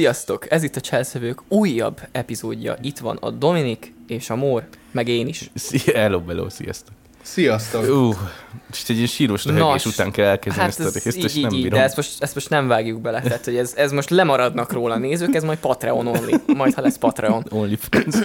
[0.00, 0.50] Sziasztok!
[0.50, 2.76] Ez itt a Cselszövők újabb epizódja.
[2.80, 5.50] Itt van a Dominik és a Mór, meg én is.
[5.54, 6.94] Szia, hello, hello, sziasztok.
[7.22, 7.88] Sziasztok!
[7.88, 8.12] Ú,
[8.70, 11.52] és egy ilyen síros röhögés után kell elkezdeni hát ezt a részt, és így, nem
[11.52, 11.78] így, bírom.
[11.78, 14.94] De ezt most, ezt most nem vágjuk bele, tehát hogy ez, ez most lemaradnak róla
[14.94, 17.44] a nézők, ez majd Patreon only, majd ha lesz Patreon.
[17.60, 18.16] OnlyFans.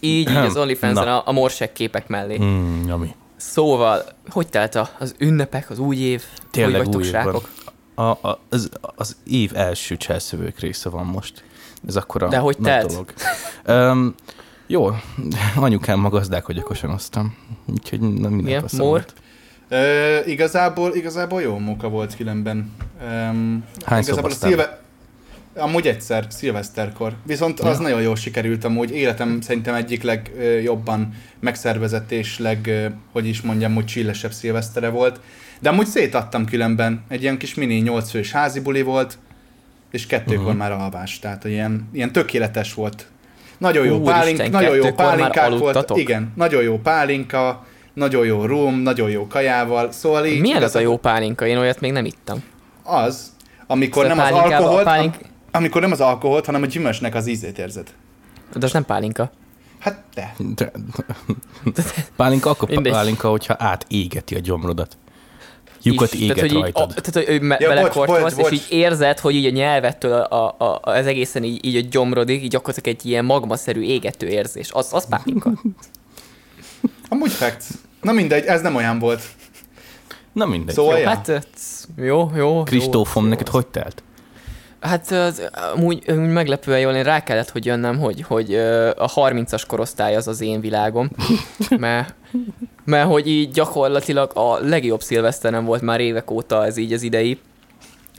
[0.00, 2.38] Így, így az onlyfans a, a morsek képek mellé.
[2.42, 3.14] Mm, ami.
[3.36, 6.22] Szóval, hogy telt a, az ünnepek, az új év?
[6.50, 7.48] Tényleg hogy vagytok, új srákok?
[7.94, 11.44] A, a, az, az év első cselszövők része van most.
[11.88, 13.12] Ez akkor a De hogy nagy dolog.
[13.66, 14.14] Um,
[14.66, 14.90] jó,
[15.56, 17.36] anyukám a gazdálkodj okosan osztam.
[17.66, 19.14] Úgyhogy nem minden volt.
[19.68, 22.72] Ö, igazából, igazából jó munka volt különben.
[23.02, 24.80] Um, Hányszor igazából a szilve...
[25.56, 27.12] Amúgy egyszer, szilveszterkor.
[27.26, 27.82] Viszont az Ja.
[27.82, 28.90] nagyon jól sikerült amúgy.
[28.90, 35.20] Életem szerintem egyik legjobban megszervezett és leg, ö, hogy is mondjam, hogy csillesebb szilvesztere volt.
[35.62, 37.04] De amúgy szétadtam különben.
[37.08, 39.18] Egy ilyen kis mini 8 fős házi buli volt,
[39.90, 40.56] és kettőkor Mhm.
[40.56, 41.18] már alvás.
[41.18, 43.06] Tehát ilyen, ilyen tökéletes volt.
[43.58, 45.90] Nagyon jó Úristen, pálink, nagyon jó pálinkák volt.
[45.94, 49.92] Igen, nagyon jó pálinka, nagyon jó rum, nagyon jó kajával.
[49.92, 51.46] Szóval így Milyen az a jó pálinka?
[51.46, 52.42] Én olyat még nem ittam.
[52.82, 53.32] Az,
[53.66, 57.26] amikor Szóval nem az alkoholt, pálink- am- amikor nem az alkoholt, hanem a gyümölcsnek az
[57.26, 57.94] ízét érzed.
[58.54, 59.30] De az nem pálinka.
[59.78, 60.34] Hát te.
[60.54, 60.72] De,
[62.16, 62.92] pálinka akkor Mindegy.
[62.92, 64.96] pálinka, hogyha átégeti a gyomrodat.
[65.82, 66.20] Lyukat is.
[66.20, 66.92] éget tehát, hogy így, rajtad.
[66.96, 70.12] a, tehát, hogy me- Ja, bocs, belekortolsz, bocs, és így érzed, hogy így a nyelvettől
[70.12, 74.26] a, a, a, az egészen így, így a gyomrodig, így gyakorlatilag egy ilyen magmaszerű égető
[74.28, 74.70] érzés.
[74.72, 75.50] Az, az pálinka.
[77.08, 77.64] Amúgy facts.
[78.00, 79.22] Na mindegy, ez nem olyan volt.
[80.32, 80.74] Na mindegy.
[80.74, 81.02] Szóval- jó.
[81.02, 81.08] Ja.
[81.08, 81.46] Hát,
[81.96, 82.62] jó, jó.
[82.62, 83.52] Kristófom, neked jó.
[83.52, 84.02] hogy telt?
[84.82, 88.54] Hát az, amúgy, amúgy meglepően jól, én rá kellett, hogy jönnöm, hogy, hogy
[88.96, 91.10] a 30-as korosztály az az én világom,
[91.78, 92.14] mert,
[92.84, 97.38] mert hogy így gyakorlatilag a legjobb szilveszterem volt már évek óta ez így az idei,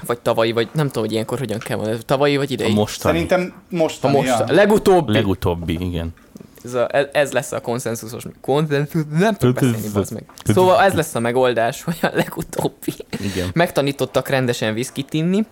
[0.05, 2.73] vagy tavalyi, vagy nem tudom, hogy ilyenkor hogyan kell mondani, tavalyi vagy A idei.
[2.73, 3.17] mostani.
[3.17, 4.15] Szerintem a mostani.
[4.15, 4.45] most, ja.
[4.45, 5.11] a legutóbbi.
[5.13, 6.13] Legutóbbi, igen.
[6.63, 8.23] Ez, a, ez, lesz a konszenzusos...
[8.41, 10.23] Konszenzus, nem tudok beszélni, bazd meg.
[10.43, 12.93] Szóval ez lesz a megoldás, hogy a legutóbbi.
[13.19, 13.49] Igen.
[13.53, 15.45] Megtanítottak rendesen viszkit inni.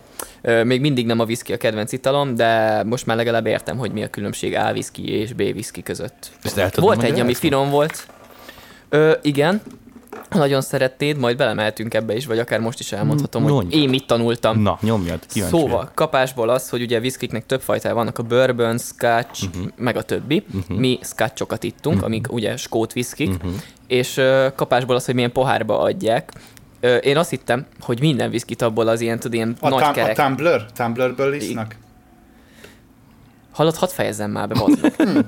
[0.64, 4.04] Még mindig nem a viszki a kedvenc italom, de most már legalább értem, hogy mi
[4.04, 6.32] a különbség A viszki és B viszki között.
[6.44, 8.08] Ezt el tudod Volt egy, ami finom volt.
[8.90, 9.62] Ö, igen,
[10.30, 13.82] ha nagyon szeretnéd, majd belemehetünk ebbe is, vagy akár most is elmondhatom, hogy Mondjad.
[13.82, 14.62] én mit tanultam.
[14.62, 15.92] Na, nyomjad, kíváncsi Szóval, vagyok.
[15.96, 19.72] kapásból az, hogy ugye viszkiknek több fajtája vannak, a bourbon, scotch, uh-huh.
[19.76, 20.44] meg a többi.
[20.54, 20.78] Uh-huh.
[20.78, 22.12] Mi scotchokat ittunk, uh-huh.
[22.12, 23.52] amik ugye skót viszkik, uh-huh.
[23.88, 26.32] És ö, kapásból az, hogy milyen pohárba adják.
[26.80, 29.90] Ö, én azt hittem, hogy minden viszkit abból az ilyen, tudod, ilyen A, nagy tam,
[29.90, 30.16] a kerek.
[30.16, 30.66] Tumblr?
[30.76, 31.76] Tumblerből isznak?
[33.62, 35.26] Hallod, hadd fejezzem már be, bazd meg.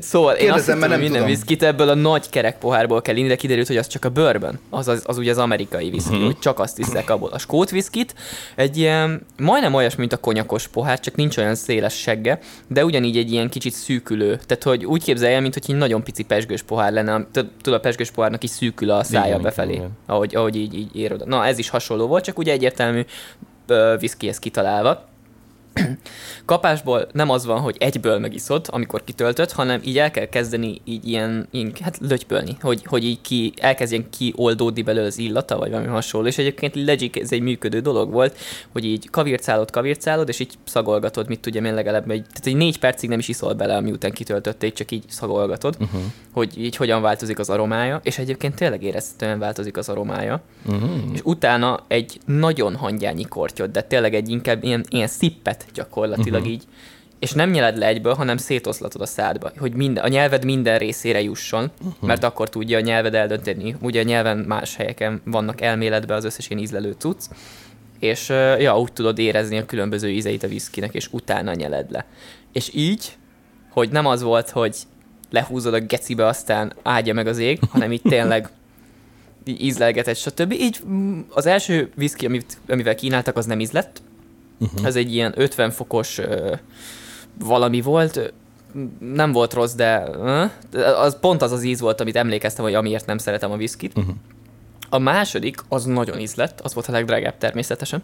[0.00, 3.02] Szóval én azt Kérdezem, hittem, mert hogy nem minden viszkit ebből a nagy kerek pohárból
[3.02, 4.58] kell inni, de kiderült, hogy az csak a bourbon.
[4.70, 6.24] Az, az, az ugye az amerikai viszki, Mhm.
[6.24, 7.28] hogy csak azt iszek abból.
[7.30, 8.14] A skót viszkit
[8.54, 12.38] egy ilyen, majdnem olyas, mint a konyakos pohár, csak nincs olyan széles segge,
[12.68, 14.40] de ugyanígy egy ilyen kicsit szűkülő.
[14.46, 17.80] Tehát, hogy úgy képzelj el, mint hogy egy nagyon pici pesgős pohár lenne, tudod, a
[17.80, 19.90] pesgős pohárnak is szűkül a szája Igen, befelé, igen.
[20.06, 21.24] ahogy, ahogy így, így ér oda.
[21.26, 23.04] Na, ez is hasonló volt, csak ugye egyértelmű
[23.98, 25.07] viszkihez kitalálva.
[26.44, 31.08] Kapásból nem az van, hogy egyből megiszod, amikor kitöltött, hanem így el kell kezdeni így
[31.08, 35.88] ilyen, ilyen hát lögybölni, hogy, hogy így ki, elkezdjen kioldódni belőle az illata, vagy valami
[35.88, 36.26] hasonló.
[36.26, 38.36] És egyébként legit ez egy működő dolog volt,
[38.72, 42.78] hogy így kavircálod, kavircálod, és így szagolgatod, mit tudjam én legalább, egy, tehát egy négy
[42.78, 46.00] percig nem is iszol bele, miután kitöltötték, csak így szagolgatod, Uh-huh.
[46.32, 50.90] hogy így hogyan változik az aromája, és egyébként tényleg érezhetően változik az aromája Uh-huh.
[51.12, 56.54] és utána egy nagyon hangyányi kortyot, de tényleg egy inkább ilyen, ilyen szippet gyakorlatilag uh-huh.
[56.54, 56.62] így,
[57.18, 61.22] és nem nyeled le egyből, hanem szétoszlatod a szádba, hogy minden, a nyelved minden részére
[61.22, 62.08] jusson, uh-huh.
[62.08, 63.76] mert akkor tudja a nyelved eldönteni.
[63.80, 67.24] Ugye a nyelven más helyeken vannak elméletben az összes ilyen ízlelő cucc,
[67.98, 68.28] és
[68.58, 72.06] ja, úgy tudod érezni a különböző ízeit a viszkinek, és utána nyeled le.
[72.52, 73.16] És így,
[73.70, 74.76] hogy nem az volt, hogy
[75.30, 78.48] lehúzod a gecibe, aztán áldja meg az ég, hanem így tényleg
[79.44, 80.52] így ízlelgetett, stb.
[80.52, 84.02] Így mm, az első viszki, amit, amivel kínáltak, az nem ízlett.
[84.58, 84.86] Uh-huh.
[84.86, 86.54] Ez egy ilyen 50 fokos ö,
[87.38, 88.32] valami volt.
[88.98, 90.44] Nem volt rossz, de ö,
[90.82, 93.96] az pont az az íz volt, amit emlékeztem, hogy amiért nem szeretem a viszkit.
[93.96, 94.14] Uh-huh.
[94.90, 98.02] A második, az nagyon ízlett, az volt a legdrágább természetesen.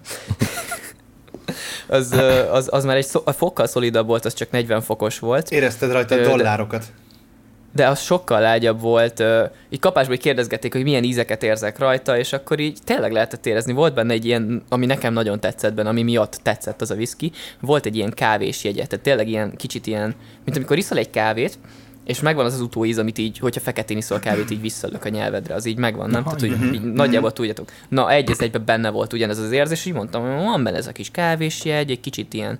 [1.86, 5.18] az, ö, az, az már egy szó, a fokkal szolidabb volt, az csak 40 fokos
[5.18, 5.50] volt.
[5.50, 6.84] Érezted rajta Ö, a de- dollárokat?
[7.74, 9.22] De az sokkal lágyabb volt.
[9.70, 13.72] Így kapásból így kérdezgették, hogy milyen ízeket érzek rajta, és akkor így tényleg lehetett érezni.
[13.72, 17.32] Volt benne egy ilyen, ami nekem nagyon tetszett benne, ami miatt tetszett az a whisky.
[17.60, 21.58] Volt egy ilyen kávés jegye, tehát tényleg ilyen kicsit ilyen, mint amikor iszol egy kávét,
[22.04, 25.54] és megvan az az utóíz, amit így, hogyha feketén iszol kávét, így visszalök a nyelvedre,
[25.54, 26.22] az így megvan, nem?
[26.22, 27.68] Tehát, hogy így nagyjából tudjátok.
[27.88, 30.76] Na, egy az egyben benne volt ugyanez az érzés, és így mondtam, hogy van benne
[30.76, 32.58] ez a kis kávésjegy, egy kicsit ilyen,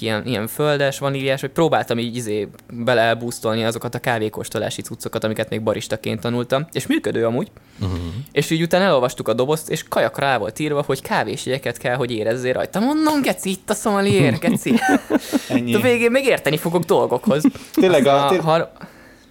[0.00, 5.62] ilyen, ilyen földes, vaníliás, hogy próbáltam így izé belebúztolni azokat a kávékóstolási cuccokat, amiket még
[5.62, 7.50] baristaként tanultam, és működő amúgy.
[7.80, 7.98] Uh-huh.
[8.32, 12.10] És így utána elolvastuk a dobozt, és kajakra rá volt írva, hogy kávésjegyeket kell, hogy
[12.10, 12.80] érezzél rajta.
[12.80, 14.74] Mondom, geci, itt a szomaliér, geci.
[15.48, 15.74] Ennyi.
[15.74, 17.42] A végén még érteni fogok dolgokhoz.
[17.74, 18.70] Tényleg a- Aztán a, har-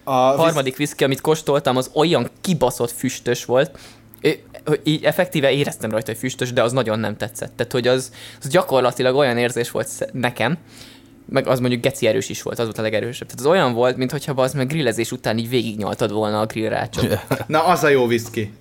[0.04, 3.78] A harmadik viszki, amit kóstoltam, az olyan kibaszott füstös volt,
[4.82, 7.52] így effektíve éreztem rajta, hogy füstös, de az nagyon nem tetszett.
[7.56, 8.12] Tehát, hogy az,
[8.42, 10.58] az gyakorlatilag olyan érzés volt nekem,
[11.28, 13.26] meg az mondjuk geci erős is volt, az volt a legerősebb.
[13.26, 17.18] Tehát az olyan volt, mintha az meg grillezés után így végignyaltad volna a grillrácsot.
[17.46, 18.52] Na, az a jó viszki.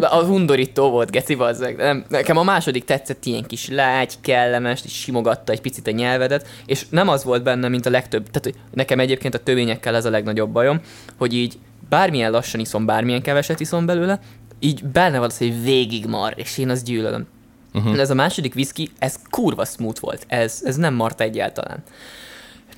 [0.00, 1.76] Az undorító volt, geci bazzeg.
[1.76, 6.46] Nem, nekem a második tetszett ilyen kis lágy, kellemes, és simogatta egy picit a nyelvedet,
[6.66, 8.30] és nem az volt benne, mint a legtöbb.
[8.30, 10.80] Tehát nekem egyébként a tövényekkel ez a legnagyobb bajom,
[11.16, 14.20] hogy így bármilyen lassan iszom, bármilyen keveset iszom belőle,
[14.58, 17.26] így benne van az, hogy végig mar, és én azt gyűlölöm.
[17.74, 17.98] Uh-huh.
[17.98, 20.24] Ez a második whisky, ez kurva smooth volt.
[20.28, 21.82] Ez, ez nem mart egyáltalán.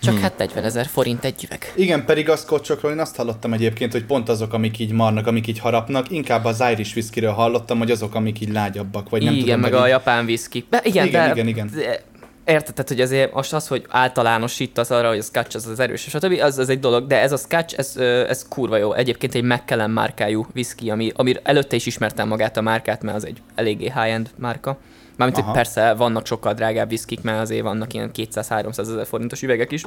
[0.03, 0.23] Csak hmm.
[0.23, 1.73] hát 40 ezer forint egy üveg.
[1.77, 5.47] Igen, pedig az kocsokról én azt hallottam egyébként, hogy pont azok, amik így marnak, amik
[5.47, 9.45] így harapnak, inkább az Irish whiskyről hallottam, hogy azok, amik így lágyabbak, vagy nem igen,
[9.45, 9.61] tudom.
[9.61, 10.67] meg vagy a így- japán whisky.
[10.71, 11.71] De igen, Igen, de, igen, igen.
[11.75, 12.03] De,
[12.49, 16.39] érted, hogy azért most az, hogy általánosítasz arra, hogy a Scotch az az erős, stb.
[16.41, 17.97] Az, az egy dolog, de ez a Scotch, ez,
[18.29, 18.93] ez kurva jó.
[18.93, 23.27] Egyébként egy Macallan márkájú whisky, ami, ami előtte is ismertem magát a márkát, mert az
[23.27, 24.79] egy eléggé high-end márka.
[25.19, 25.57] Mármint, hogy Aha.
[25.57, 29.85] persze vannak sokkal drágább whiskik, mert azért vannak ilyen 200-300 ezer forintos üvegek is.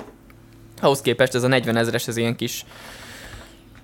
[0.82, 2.66] Ahhoz képest ez a 40 ezeres, ez ilyen kis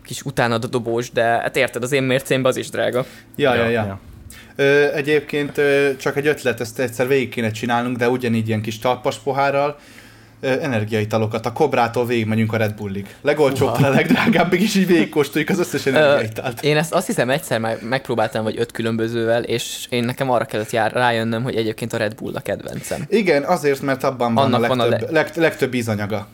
[0.03, 3.05] kis utána dobós, de hát érted, az én mércémben az is drága.
[3.35, 3.99] Ja, ja, ja.
[4.55, 8.79] Ö, egyébként ö, csak egy ötlet, ezt egyszer végig kéne csinálnunk, de ugyanígy ilyen kis
[8.79, 9.79] talpas pohárral,
[10.39, 11.45] energiaitalokat.
[11.45, 13.15] A Kobrától végigmegyünk a Red Bullig.
[13.21, 16.63] Legolcsóbb, a legdrágábbig, és így végigkóstoljuk az összes energiaitalt.
[16.63, 20.71] Én ezt azt hiszem egyszer már megpróbáltam, vagy öt különbözővel, és én nekem arra kellett
[20.71, 23.05] jár, rájönnöm, hogy egyébként a Red Bull a kedvencem.
[23.09, 26.27] Igen, azért, mert abban van Annak a van a legtöbb, leg, legtöbb ízanyaga.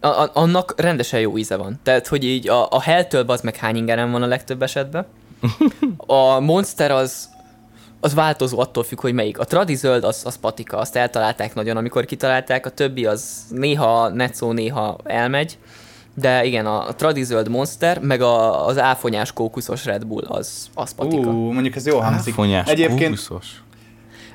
[0.00, 1.80] A, a, annak rendesen jó íze van.
[1.82, 5.06] Tehát, hogy így a, a Hell-től az meg hány ingeren van a legtöbb esetben.
[6.06, 7.28] A Monster az,
[8.00, 9.38] az változó attól függ, hogy melyik.
[9.38, 14.08] A tradi zöld, az, az patika, azt eltalálták nagyon, amikor kitalálták, a többi az néha
[14.08, 15.58] netszó, néha elmegy.
[16.14, 20.70] De igen, a, a tradi zöld Monster, meg a, az áfonyás kókuszos Red Bull, az,
[20.74, 21.30] az patika.
[21.30, 22.32] Ú, mondjuk ez jó hangzik.
[22.32, 23.62] Áfonyás, Egyébként kókuszos.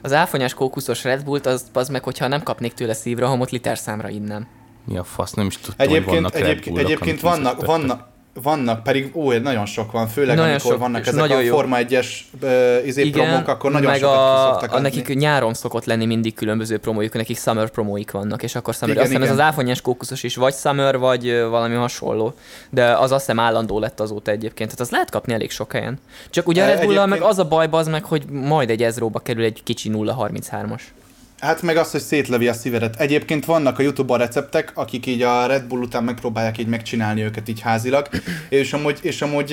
[0.01, 4.47] Az áfonyás kókuszos Red Bullt, az, az meg, hogyha nem kapnék tőle szívrohamot, literszámra innám.
[4.85, 8.07] Mi a fasz, nem is tudtam, hogy Egyébként, vannak Red egyébként, Bullok, egyébként vannak, vannak,
[8.41, 11.55] vannak, pedig ó, nagyon sok van, főleg Nagyon amikor sok, vannak ezek nagyon a jó.
[11.55, 12.07] Forma 1-es
[12.41, 14.87] uh, izé promók, akkor nagyon meg sokat a, szoktak a adni.
[14.87, 19.01] nekik nyáron szokott lenni mindig különböző promójuk, nekik summer promóik vannak, és akkor summer, Igen,
[19.03, 19.45] azt hiszem ez igen.
[19.45, 22.33] az áfonyás kókuszos is, vagy summer, vagy valami hasonló.
[22.69, 25.99] De az azt hiszem állandó lett azóta egyébként, tehát az lehet kapni elég sok helyen.
[26.29, 29.43] Csak ugye a Red meg az a baj, az meg, hogy majd egy ezróba kerül
[29.43, 30.81] egy kicsi 0.33-as.
[31.39, 32.95] Hát meg az, hogy szétlövi a szívedet.
[32.99, 37.49] Egyébként vannak a Youtube-on receptek, akik így a Red Bull után megpróbálják így megcsinálni őket
[37.49, 38.07] így házilag,
[38.49, 39.51] és amúgy, és amúgy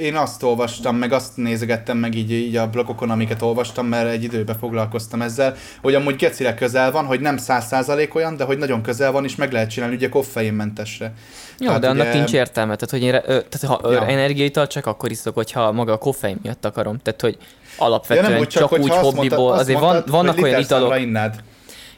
[0.00, 4.22] én azt olvastam, meg azt nézegettem meg így, így a blogokon, amiket olvastam, mert egy
[4.22, 8.58] időben foglalkoztam ezzel, hogy amúgy gecire közel van, hogy nem száz százalék olyan, de hogy
[8.58, 11.12] nagyon közel van, és meg lehet csinálni ugye koffeinmentesre.
[11.58, 12.76] Jó, Tehát de annak ugye- nincs értelme.
[12.76, 13.92] Tehát, hogy én, tehát ha Ja.
[13.92, 14.06] ja.
[14.06, 16.98] energiaital csak akkor iszok, hogyha maga a koffein miatt akarom.
[17.02, 17.38] Tehát, hogy
[17.76, 19.38] alapvetően Ja, nem úgy, csak, csak úgy hobbiból.
[19.38, 21.34] mondtad, azért mondtad, van, vannak olyan italok, innád.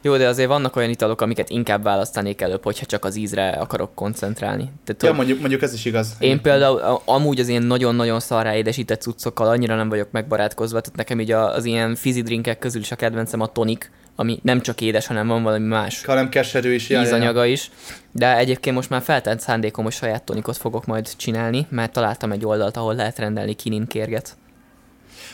[0.03, 3.95] Jó, de azért vannak olyan italok, amiket inkább választanék előbb, hogyha csak az ízre akarok
[3.95, 4.71] koncentrálni.
[4.85, 6.15] Tehát, Ja, mondjuk, mondjuk ez is igaz.
[6.19, 11.21] én például amúgy az ilyen nagyon-nagyon szarrá édesített cuccokkal annyira nem vagyok megbarátkozva, tehát nekem
[11.21, 15.07] így az ilyen fizzy drinkek közül is a kedvencem a tonik, ami nem csak édes,
[15.07, 16.91] hanem van valami más hanem keserű is.
[16.91, 17.71] Ízanyaga is.
[18.13, 22.45] De egyébként most már feltett szándékom, hogy saját tonikot fogok majd csinálni, mert találtam egy
[22.45, 24.37] oldalt, ahol lehet rendelni kinin kérget.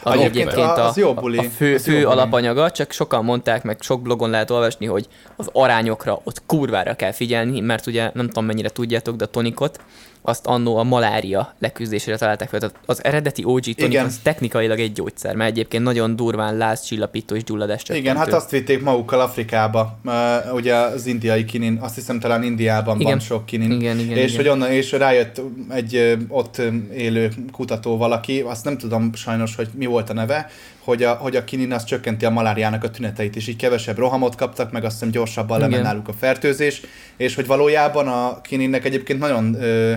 [0.02, 2.12] Ami Egyébként a- a, az jó a, buli, a fő, az jó fő buli.
[2.12, 5.06] alapanyaga, csak sokan mondták, meg sok blogon lehet olvasni, hogy
[5.36, 9.80] az arányokra ott kurvára kell figyelni, mert ugye nem tudom mennyire tudjátok, de a tonikot
[10.22, 12.60] azt annó a malária leküzdésére találták fel.
[12.60, 14.04] Tehát az eredeti OG tonik Igen.
[14.04, 18.82] az technikailag egy gyógyszer, mert egyébként nagyon durván lázcsillapító és gyulladás Igen, hát azt vitték
[18.82, 23.10] magukkal Afrikába, uh, ugye az indiai kinin, azt hiszem talán Indiában Igen.
[23.10, 23.70] van sok kinin.
[23.70, 24.36] Igen, igen, és igen.
[24.36, 26.62] hogy onnan, és rájött egy ott
[26.94, 30.50] élő kutató valaki, azt nem tudom sajnos, hogy mi volt a neve,
[30.84, 34.34] hogy a, hogy a kinin az csökkenti a maláriának a tüneteit, és így kevesebb rohamot
[34.34, 35.70] kaptak, meg azt hiszem gyorsabban Igen.
[35.70, 36.80] lement náluk a fertőzés,
[37.16, 39.56] és hogy valójában a kininnek egyébként nagyon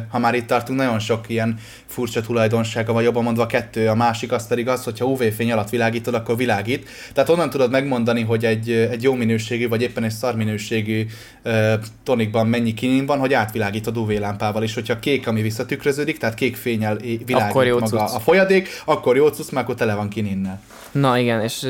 [0.10, 4.32] ha már itt tartunk, nagyon sok ilyen furcsa tulajdonsága, vagy jobban mondva kettő, a másik
[4.32, 6.90] az pedig az, hogyha UV-fény alatt világítod, akkor világít.
[7.14, 11.06] Tehát onnan tudod megmondani, hogy egy, egy jó minőségű, vagy éppen egy szar minőségű
[12.04, 16.56] tonikban mennyi kinin van, hogy átvilágítod UV lámpával, és hogyha kék, ami visszatükröződik, tehát kék
[16.56, 18.16] fényel világít akkor jó maga cucc.
[18.16, 20.62] a folyadék, akkor jó cucc, mert akkor tele van kininnel.
[20.96, 21.68] Na igen, és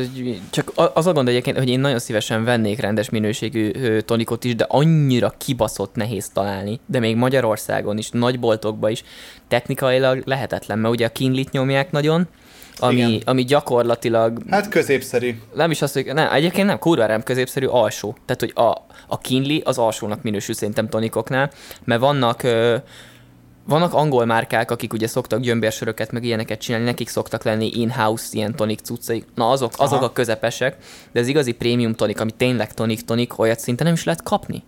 [0.50, 4.66] csak az a gond egyébként, hogy én nagyon szívesen vennék rendes minőségű tonikot is, de
[4.68, 9.04] annyira kibaszott nehéz találni, de még Magyarországon is, nagyboltokban is
[9.48, 12.28] technikailag lehetetlen, mert ugye a kinlit nyomják nagyon,
[12.78, 14.42] ami, ami gyakorlatilag...
[14.50, 15.40] Hát középszerű.
[15.54, 16.06] Nem is azt, hogy...
[16.06, 18.18] Nem, egyébként nem, kurva nem középszerű, alsó.
[18.26, 21.52] Tehát, hogy a, a kinli az alsónak minősül szerintem tonikoknál,
[21.84, 22.44] mert vannak...
[22.44, 22.76] Ö,
[23.66, 28.56] vannak angol márkák, akik ugye szoktak gyömbérsöröket, meg ilyeneket csinálni, nekik szoktak lenni in-house ilyen
[28.56, 29.26] tonik cuccaik.
[29.36, 30.78] Na azok, azok a közepesek,
[31.12, 34.64] de az igazi prémium tonik, ami tényleg tonik-tonik, olyat szinte nem is lehet kapni.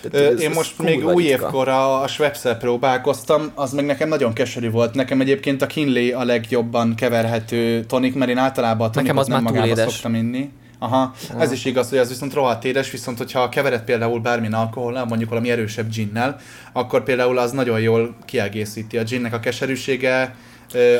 [0.00, 4.08] Tehát ez, Én most ez még új évkor a, a Schweppes-el próbálkoztam, az meg nekem
[4.08, 4.94] nagyon keserű volt.
[4.94, 9.76] Nekem egyébként a Kinley a legjobban keverhető tonik, mert én általában a tonikot nem magába
[9.76, 10.50] szoktam inni.
[10.82, 15.04] Aha, ez is igaz, hogy az viszont rohadt édes, viszont hogyha kevered például bármilyen alkohollal,
[15.04, 16.36] mondjuk valami erősebb ginnel,
[16.72, 20.34] akkor például az nagyon jól kiegészíti a ginnek a keserűsége,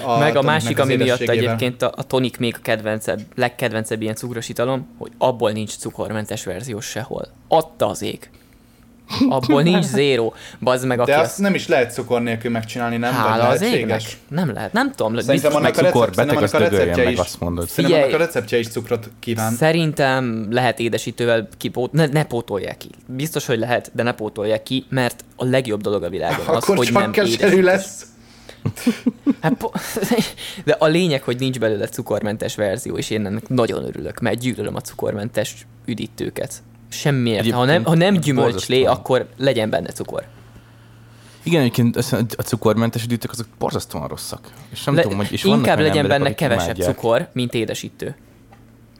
[0.05, 4.15] a Meg a másik, ami miatt egyébként a, a tonik még a kedvencebb, legkedvencebb ilyen
[4.15, 7.27] cukros italom, hogy abból nincs cukormentes verzió sehol.
[7.49, 8.31] Adta az ég.
[9.29, 10.33] Abból nincs zéro.
[10.61, 13.13] Bazd meg, aki De azt nem is lehet cukor nélkül megcsinálni, nem?
[13.13, 14.03] Hála az égnek.
[14.29, 15.19] Nem lehet, nem tudom.
[15.21, 17.69] Szerintem annak a, cukor, beteg, a receptje meg, is, azt mondod.
[17.69, 19.53] Szerintem annak a receptje is cukrot kíván.
[19.53, 22.89] Szerintem lehet édesítővel kipót, ne, ne pótolják ki.
[23.07, 26.77] Biztos, hogy lehet, de ne pótolják ki, mert a legjobb dolog a világon az, Akkor
[26.77, 28.03] hogy csak nem keserű lesz.
[29.41, 29.79] Hát, po-
[30.65, 34.75] de a lényeg, hogy nincs belőle cukormentes verzió, és én ennek nagyon örülök, mert gyűlölöm
[34.75, 36.63] a cukormentes üdítőket.
[36.91, 37.51] Semmiért.
[37.51, 40.25] Ha nem, ha nem gyümölcslé, akkor legyen benne cukor.
[41.43, 41.97] Igen, egyébként
[42.37, 44.51] a cukormentes üdítők azok borzasztóan rosszak.
[44.71, 46.95] És nem Le, tudom, hogy és inkább legyen emberek, benne kevesebb imádják.
[46.95, 48.17] cukor, mint édesítő.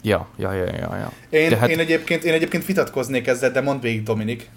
[0.03, 0.97] Ja, ja, ja, ja.
[0.97, 1.13] ja.
[1.39, 1.69] Én, hát...
[1.69, 4.51] én, egyébként, én egyébként vitatkoznék ezzel, de mondd végig, Dominik.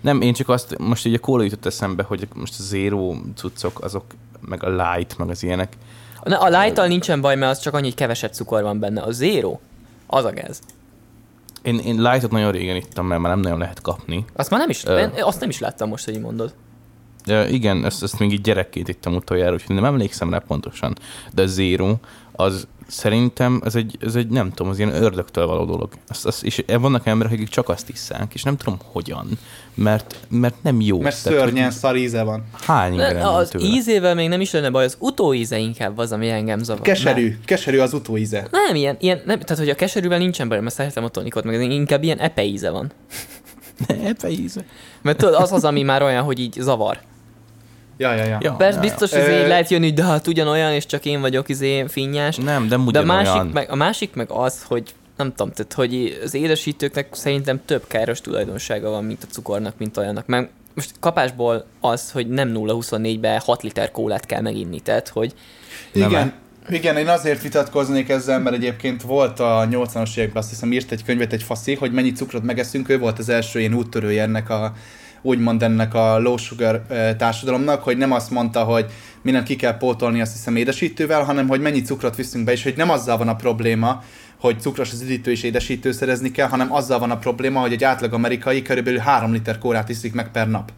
[0.00, 3.84] Nem, én csak azt, most így a kóla jutott eszembe, hogy most a zero cuccok,
[3.84, 4.04] azok,
[4.40, 5.72] meg a light, meg az ilyenek.
[6.22, 9.02] Na, a light nincsen baj, mert az csak annyi, hogy kevesebb cukor van benne.
[9.02, 9.58] A zero,
[10.06, 10.60] az a gáz.
[11.68, 14.24] Én, én lightot nagyon régen ittam, mert már nem nagyon lehet kapni.
[14.32, 16.54] Azt már nem is, uh, azt nem is láttam most, hogy mondod.
[17.26, 20.96] Uh, igen, ezt, ezt még így gyerekként ittam utoljára, úgyhogy nem emlékszem rá pontosan.
[21.32, 21.94] De Zero,
[22.40, 25.92] az szerintem ez egy, ez egy, nem tudom, az ilyen ördögtől való dolog.
[26.08, 29.28] Azt, azt, és vannak emberek, akik csak azt isszák, és nem tudom hogyan,
[29.74, 31.00] mert, mert nem jó.
[31.00, 32.44] Mert Tehát, szörnyen szar íze van.
[32.60, 33.64] Hány ne, Az tőle?
[33.64, 36.82] ízével még nem is lenne baj, az utóíze inkább az, ami engem zavar.
[36.82, 37.38] Keserű, nem.
[37.44, 38.48] keserű az utóíze.
[38.50, 41.70] Nem, ilyen, ilyen nem, tehát hogy a keserűvel nincsen baj, mert szeretem a tonikot, meg
[41.70, 42.92] inkább ilyen epe íze van.
[44.04, 44.64] epe íze?
[45.02, 47.00] Mert tudod, az az, ami már olyan, hogy így zavar.
[47.98, 48.38] Ja, ja, ja.
[48.40, 49.46] ja Persze ja, biztos, hogy ja.
[49.46, 52.36] lehet jönni, de hát ugyanolyan, és csak én vagyok izé finnyás.
[52.36, 53.24] Nem, de ugyanolyan.
[53.24, 57.08] De a másik, meg, a másik meg az, hogy nem tudom, tehát hogy az édesítőknek
[57.10, 60.26] szerintem több káros tulajdonsága van, mint a cukornak, mint olyannak.
[60.26, 65.34] Meg most kapásból az, hogy nem 0-24-be 6 liter kólát kell meginni, tehát hogy...
[65.92, 66.32] Igen,
[66.68, 71.04] igen, én azért vitatkoznék ezzel, mert egyébként volt a 80-as években, azt hiszem írt egy
[71.04, 74.72] könyvet egy faszi, hogy mennyi cukrot megeszünk, ő volt az első ilyen úttörője ennek a
[75.22, 76.82] úgymond ennek a low sugar
[77.18, 78.86] társadalomnak, hogy nem azt mondta, hogy
[79.22, 82.76] mindent ki kell pótolni, azt hiszem édesítővel, hanem hogy mennyi cukrot viszünk be, és hogy
[82.76, 84.02] nem azzal van a probléma,
[84.40, 87.84] hogy cukros az üdítő és édesítő szerezni kell, hanem azzal van a probléma, hogy egy
[87.84, 90.72] átlag amerikai körülbelül 3 liter kórát iszik meg per nap.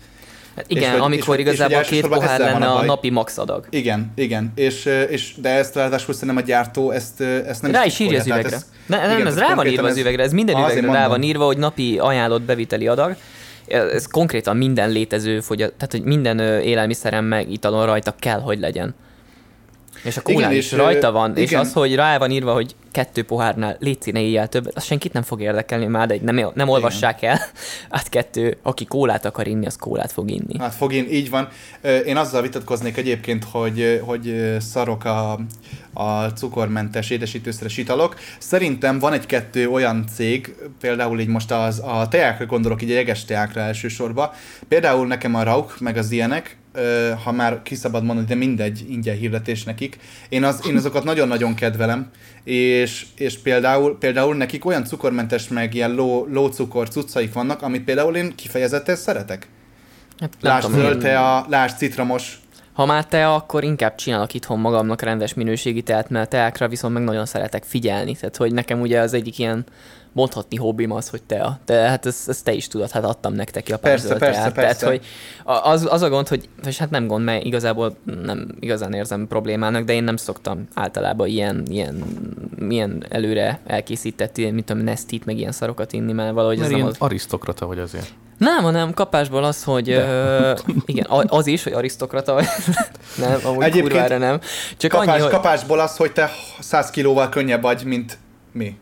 [0.56, 3.38] Hát igen, és hogy, amikor és, igazából és két pohár lenne a, a napi max
[3.38, 3.66] adag.
[3.70, 7.99] Igen, igen, és, és de ezt ráadásul szerintem a gyártó ezt, ezt nem Rá is
[7.99, 8.56] írja az üvegre.
[8.56, 11.23] Ez, ne, nem, igen, ez rá van írva az üvegre, ez minden üvegre rá van
[11.23, 13.16] írva, hogy napi ajánlott beviteli adag,
[13.71, 18.95] ez konkrétan minden létező fogyat, tehát hogy minden élelmiszerem meg italon rajta kell, hogy legyen.
[20.04, 21.42] És a kólán is rajta van, igen.
[21.42, 25.12] és az, hogy rá van írva, hogy kettő pohárnál légy ne éjjel több, az senkit
[25.12, 27.38] nem fog érdekelni, már de nem, nem olvassák el.
[27.90, 30.59] Hát kettő, aki kólát akar inni, az kólát fog inni.
[30.59, 31.49] Hát fog inni, így van.
[32.04, 35.38] Én azzal vitatkoznék egyébként, hogy, hogy szarok a,
[35.92, 38.16] a cukormentes édesítőszeres italok.
[38.38, 43.25] Szerintem van egy-kettő olyan cég, például így most az, a teákra gondolok, így a jeges
[43.25, 44.30] teákra elsősorban.
[44.69, 46.57] Például nekem a Rauk, meg az ilyenek,
[47.25, 49.99] ha már kiszabad mondani, de mindegy, ingyen hirdetés nekik.
[50.29, 52.11] Én, az, én azokat nagyon-nagyon kedvelem,
[52.45, 57.85] és, és például, például nekik olyan cukormentes, meg ilyen ló, ló cukor cuccaik vannak, amit
[57.85, 59.49] például én kifejezetten szeretek.
[60.21, 62.41] Hát, lásd zöldte, a, lásd citromos.
[62.73, 67.03] Ha már te, akkor inkább csinálok itthon magamnak rendes minőségi teát, mert teákra viszont meg
[67.03, 68.15] nagyon szeretek figyelni.
[68.15, 69.65] Tehát, hogy nekem ugye az egyik ilyen
[70.12, 73.69] mondhatni hobbim az, hogy te, te hát ezt, ezt, te is tudod, hát adtam nektek
[73.69, 74.52] japán Persze, persze, teát.
[74.52, 74.79] persze.
[74.79, 75.07] Tehát, hogy
[75.45, 79.85] az, az a gond, hogy, és hát nem gond, mert igazából nem igazán érzem problémának,
[79.85, 82.05] de én nem szoktam általában ilyen, ilyen,
[82.69, 86.79] ilyen előre elkészített, ilyen, mint tudom, nestit, meg ilyen szarokat inni, mert valahogy Mert ez
[86.79, 86.97] nem az...
[86.99, 88.12] arisztokrata vagy azért.
[88.38, 90.52] Nem, hanem kapásból az, hogy ö,
[90.85, 92.47] igen, az is, hogy arisztokrata vagy.
[93.26, 94.40] nem, amúgy Egyébként kurvára nem.
[94.76, 95.31] Csak Kapás, annyi, hogy...
[95.31, 98.19] Kapásból az, hogy te 100 kilóval könnyebb vagy, mint
[98.52, 98.79] mi.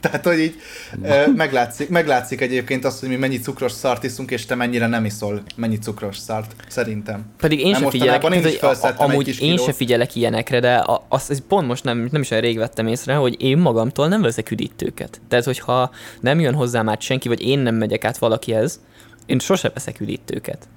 [0.00, 0.54] Tehát, hogy így
[1.02, 5.04] ö, meglátszik, meglátszik egyébként azt, hogy mi mennyi cukros szart iszunk, és te mennyire nem
[5.04, 7.24] iszol mennyi cukros szart, szerintem.
[7.38, 9.66] Pedig én sem figyelek, én is a- a- felszedtem egy amúgy kis én kilót.
[9.66, 13.14] se figyelek ilyenekre, de azt azt pont most nem, nem is olyan rég vettem észre,
[13.14, 15.20] hogy én magamtól nem veszek üdítőket.
[15.28, 15.90] Tehát, hogyha
[16.20, 18.80] nem jön hozzám át senki, vagy én nem megyek át valakihez,
[19.26, 20.68] én sose veszek üdítőket.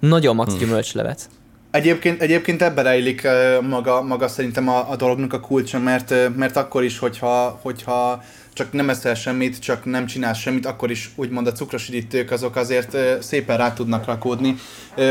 [0.00, 0.58] Nagyon max Hmm.
[0.58, 1.28] gyümölcslevet.
[1.70, 3.28] Egyébként, egyébként ebben rejlik
[3.68, 8.22] maga, maga szerintem a, a dolognak a kulcsa, mert, mert akkor is, hogyha, hogyha
[8.52, 12.56] csak nem eszel semmit, csak nem csinálsz semmit, akkor is úgymond a cukros üdítők azok
[12.56, 14.54] azért szépen rá tudnak rakódni.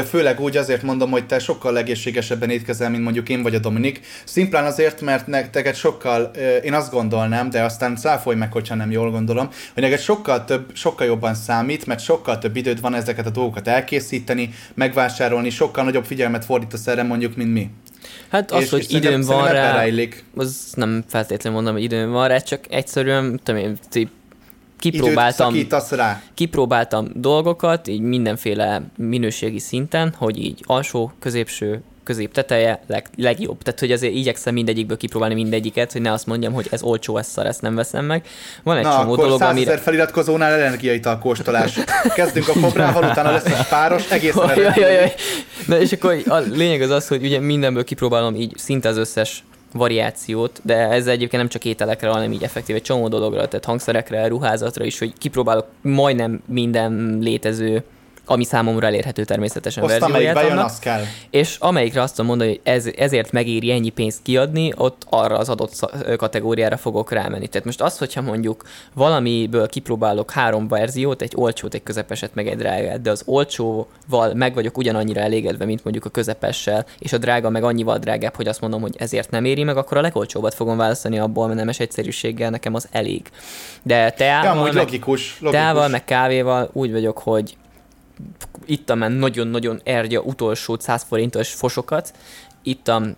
[0.10, 4.02] Főleg úgy azért mondom, hogy te sokkal egészségesebben étkezel, mint mondjuk én vagy a Dominik.
[4.24, 6.32] Szimplán azért, mert neked sokkal,
[6.64, 10.70] én azt gondolnám, de aztán száfolj meg, hogyha nem jól gondolom, hogy neked sokkal több,
[10.74, 16.06] sokkal jobban számít, mert sokkal több időd van ezeket a dolgokat elkészíteni, megvásárolni, sokkal nagyobb
[16.06, 17.70] figyelmet fordítasz erre mondjuk, mint mi.
[18.30, 20.24] Hát az, És- hogy és időm van rá, rejlik.
[20.36, 23.78] az nem feltétlenül mondom, hogy időm van rá, csak egyszerűen, tudom én,
[24.80, 25.56] kipróbáltam,
[25.90, 26.22] rá.
[26.34, 33.62] kipróbáltam dolgokat, így mindenféle minőségi szinten, hogy így alsó, középső, közép teteje leg, legjobb.
[33.62, 37.28] Tehát, hogy azért igyekszem mindegyikből kipróbálni mindegyiket, hogy ne azt mondjam, hogy ez olcsó, ez
[37.28, 38.26] szar, ezt nem veszem meg.
[38.64, 39.78] Van egy Na, csomó akkor dolog, 100 amire...
[39.78, 41.80] feliratkozónál energiaital kóstolás.
[42.16, 44.94] Kezdünk a kobrával, utána lesz egy páros, egészen Jaj, jaj, eredetileg.
[44.94, 45.14] jaj.
[45.68, 49.44] Na és akkor a lényeg az az, hogy ugye mindenből kipróbálom így szinte az összes
[49.74, 54.28] variációt, de ez egyébként nem csak ételekre, hanem így effektív egy csomó dologra, tehát hangszerekre,
[54.28, 57.84] ruházatra is, hogy kipróbálok majdnem minden létező
[58.30, 60.66] ami számomra elérhető természetesen Azt, verzióját bejön, annak.
[60.66, 61.02] az kell.
[61.30, 65.50] És amelyikre azt tudom mondani, hogy ez, ezért megéri ennyi pénzt kiadni, ott arra az
[65.50, 67.48] adott kategóriára fogok rámenni.
[67.48, 68.64] Tehát most az, hogyha mondjuk
[68.94, 74.54] valamiből kipróbálok három verziót, egy olcsót, egy közepeset, meg egy drágát, de az olcsóval meg
[74.54, 78.62] vagyok ugyanannyira elégedve, mint mondjuk a közepessel, és a drága meg annyival drágább, hogy azt
[78.62, 82.50] mondom, hogy ezért nem éri meg, akkor a legolcsóbbat fogom választani abból, mert nemes egyszerűséggel
[82.50, 83.30] nekem az elég.
[83.84, 85.38] De Ja, teával, amúgy meg, logikus.
[85.40, 85.62] logikus.
[85.62, 87.58] teával, meg kávéval úgy vagyok, hogy
[88.66, 92.14] ittam már nagyon-nagyon ergya utolsó 100 forintos fosokat,
[92.64, 93.16] ittam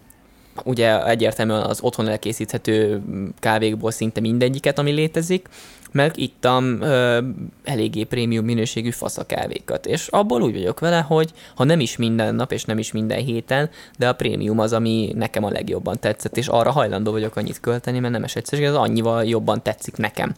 [0.63, 3.01] ugye egyértelműen az otthon elkészíthető
[3.39, 5.47] kávékból szinte mindegyiket, ami létezik,
[5.91, 7.19] meg ittam ö,
[7.63, 9.85] eléggé prémium minőségű faszakávékat.
[9.85, 13.23] És abból úgy vagyok vele, hogy ha nem is minden nap, és nem is minden
[13.23, 17.59] héten, de a prémium az, ami nekem a legjobban tetszett, és arra hajlandó vagyok annyit
[17.59, 20.33] költeni, mert nem egyszerű, az annyival jobban tetszik nekem.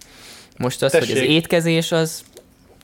[0.58, 1.30] Most az, hogy az Tessék.
[1.30, 2.24] étkezés, az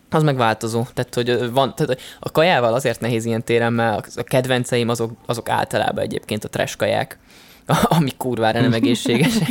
[0.09, 0.85] az megváltozó.
[0.93, 5.49] Tehát, hogy van, tehát a kajával azért nehéz ilyen téren, mert a kedvenceim azok, azok
[5.49, 7.19] általában egyébként a trash kaják,
[7.97, 9.49] amik kurvára nem egészségesek.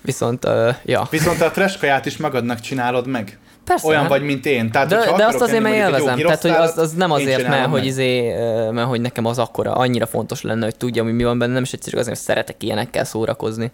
[0.00, 1.06] Viszont, uh, ja.
[1.10, 3.38] Viszont a trash kaját is magadnak csinálod meg.
[3.64, 3.86] Persze.
[3.86, 4.08] Olyan hát.
[4.08, 4.70] vagy, mint én.
[4.70, 6.18] Tehát, de, de azt azért, mert élvezem.
[6.18, 8.34] Tehát, hogy az, az nem azért, mert hogy, izé,
[8.70, 11.62] mert hogy nekem az akkora, annyira fontos lenne, hogy tudjam, hogy mi van benne, nem
[11.62, 13.70] is egyszerűen azért, hogy szeretek ilyenekkel szórakozni.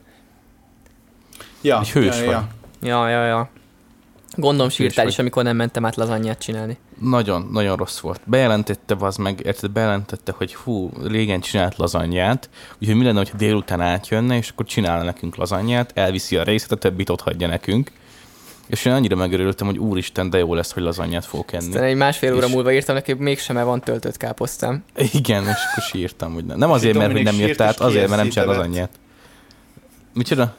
[1.60, 2.34] Ja, Egy hős ja, vagy.
[2.34, 2.48] ja.
[2.82, 3.50] Ja, ja, ja.
[4.36, 5.12] Gondolom sírtál vagy.
[5.12, 6.78] is, amikor nem mentem át lazanyát csinálni.
[7.00, 8.20] Nagyon, nagyon rossz volt.
[8.24, 12.48] Bejelentette az meg, érted, bejelentette, hogy hú, régen csinált lazanyját,
[12.80, 16.76] úgyhogy mi lenne, hogyha délután átjönne, és akkor csinálna nekünk lazanyját, elviszi a részét, a
[16.76, 17.90] többit ott hagyja nekünk.
[18.66, 21.66] És én annyira megörültem, hogy úristen, de jó lesz, hogy lazanyát fogok enni.
[21.66, 24.84] Aztán egy másfél óra És- múlva írtam neki, hogy mégsem mert van töltött káposztám.
[25.12, 26.58] Igen, és akkor sírtam, hogy nem.
[26.58, 28.56] Nem azért, mert hogy nem írt át, azért, mert nem evett.
[28.56, 28.90] lazanyját.
[30.14, 30.54] Micsoda?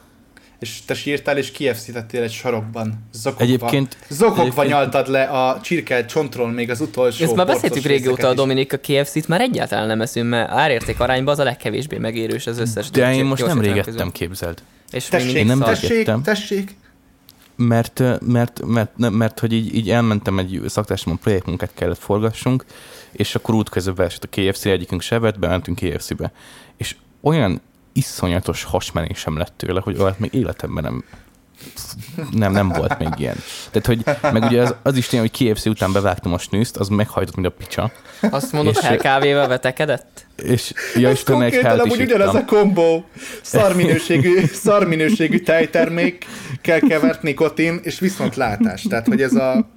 [0.61, 3.07] És te sírtál, és kiefszítettél egy sarokban.
[3.13, 3.43] Zokogva.
[3.43, 8.27] Egyébként- Zokogva egyébként- nyaltad le a csirke csontról még az utolsó Ezt már beszéltük régóta
[8.27, 8.33] a.
[8.33, 12.57] Dominik a KFC-t, már egyáltalán nem eszünk, mert árérték arányban az a legkevésbé megérős az
[12.57, 14.63] összes De én most nem régettem, képzeld.
[14.91, 16.09] És Tessék, nem tessék.
[16.23, 16.75] tessék.
[17.55, 22.65] Mert, mert, mert, mert, mert hogy így, így elmentem egy szaktársamon projektmunkát kellett forgassunk,
[23.11, 26.31] és akkor útközben beesett a KFC, egyikünk sebet, bementünk KFC-be.
[26.77, 27.61] És olyan
[27.93, 31.03] iszonyatos hasmenésem lett tőle, hogy olyat még életemben nem
[32.31, 33.35] nem, nem volt még ilyen.
[33.71, 36.87] Tehát, hogy meg ugye az, az is tény, hogy KFC után bevágtam a snűzt, az
[36.87, 37.91] meghajtott, mint a picsa.
[38.21, 40.25] Azt mondod, És- kávéval vetekedett?
[40.43, 43.05] És ja, és Ez egy konkrétan amúgy ugyanaz a kombó.
[43.41, 46.25] Szarminőségű, szarminőségű tejtermék,
[46.61, 48.81] kell kevert nikotin, és viszontlátás.
[48.81, 49.69] Tehát, hogy ez a...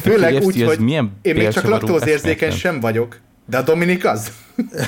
[0.00, 3.20] Főleg úgy, az hogy milyen én még csak laktózérzékeny sem vagyok.
[3.50, 4.32] De a Dominik az?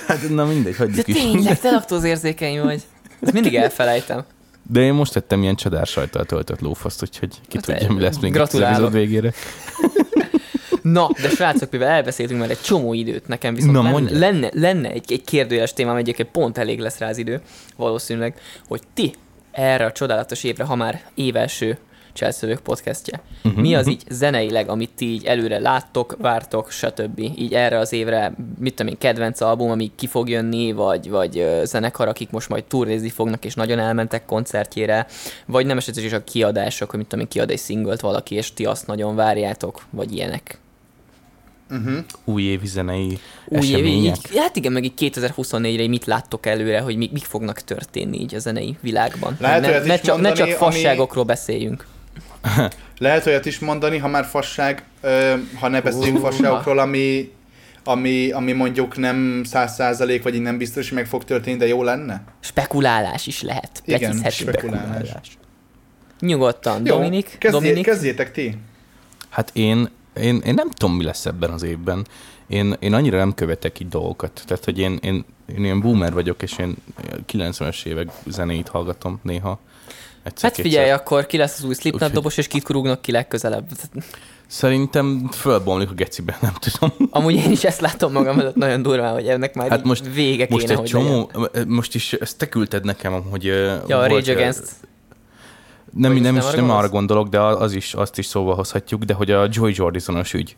[0.07, 1.15] Hát, na mindegy, De hagyjuk is.
[1.15, 2.83] tényleg, te laktózérzékeny vagy.
[3.21, 4.25] Ezt mindig elfelejtem.
[4.71, 8.19] De én most tettem ilyen csadár sajtal töltött lófaszt, úgyhogy ki Hát, tudja, mi lesz
[8.19, 8.75] még az gratulálok.
[8.77, 9.33] epizód végére.
[10.83, 14.91] Na, de srácok, mivel elbeszéltünk már egy csomó időt, nekem viszont Na, lenne, lenne, lenne
[14.91, 17.41] egy, egy kérdőjeles témám, egyébként pont elég lesz rá az idő,
[17.77, 18.35] valószínűleg,
[18.69, 19.13] hogy ti
[19.51, 21.79] erre a csodálatos évre, ha már évelső
[22.13, 23.21] Cselszövők podcastje.
[23.43, 23.91] Mhm, Mi az mhm.
[23.91, 27.19] így zeneileg, amit ti így előre láttok, vártok, stb.
[27.19, 31.47] Így erre az évre, mit tudom én, kedvenc album, ami ki fog jönni, vagy, vagy
[31.65, 35.07] zenekar, akik most majd turnézni fognak, és nagyon elmentek koncertjére,
[35.47, 38.53] vagy nem esetleg is a kiadások, hogy mit tudom én, kiad egy szinglet valaki, és
[38.53, 40.59] ti azt nagyon várjátok, vagy ilyenek.
[41.71, 41.99] Uh-huh.
[42.25, 44.17] Újévi zenei Új év, események.
[44.17, 48.21] így, hát igen, meg így 2024-re így mit láttok előre, hogy mik, mik fognak történni
[48.21, 49.37] így a zenei világban.
[49.41, 51.87] Lehet ne, ne, csak, ne csak ami- fasságokról beszéljünk.
[52.99, 56.31] Lehet olyat is mondani, ha már fasság, ö, ha ne beszélünk Húha.
[56.31, 57.33] fasságokról, ami,
[57.85, 61.67] ami, ami mondjuk nem száz százalék, vagy így nem biztos, hogy meg fog történni, de
[61.67, 62.23] jó lenne?
[62.41, 63.83] Spekulálás is lehet.
[63.85, 65.39] Igen, spekulálás.
[66.21, 66.87] Nyugodtan.
[66.87, 67.37] Jó, Dominik?
[67.39, 67.85] kezdjé, Dominik?
[67.85, 68.57] kezdjétek ti.
[69.29, 69.89] Hát én,
[70.21, 72.07] én, én nem tudom, mi lesz ebben az évben.
[72.47, 74.43] Én, én annyira nem követek így dolgokat.
[74.47, 75.25] Tehát, hogy én, én,
[75.57, 76.77] én ilyen boomer vagyok, és én
[77.33, 79.61] 90-es évek zenéit hallgatom néha.
[80.31, 81.01] Egyszer, Hát figyelj, kétszer.
[81.01, 83.65] akkor ki lesz az új Slipknot dobos, és kit kurugnak ki legközelebb.
[84.47, 87.09] Szerintem fölbomlik a gecibe, nem tudom.
[87.11, 90.47] Amúgy én is ezt látom magam előtt nagyon durván, hogy ennek már Hát most- vége
[90.51, 91.29] Most kéne, egy hogy legyen.
[91.31, 91.31] csomó,
[91.69, 94.63] most is ezt te küldted nekem, hogy Ja, a Rage Against.
[95.95, 99.03] Nem, nem, most is, nem nem arra gondolok, de az is, azt is szóba hozhatjuk,
[99.05, 100.57] de hogy a Joy Jordisonos ügy.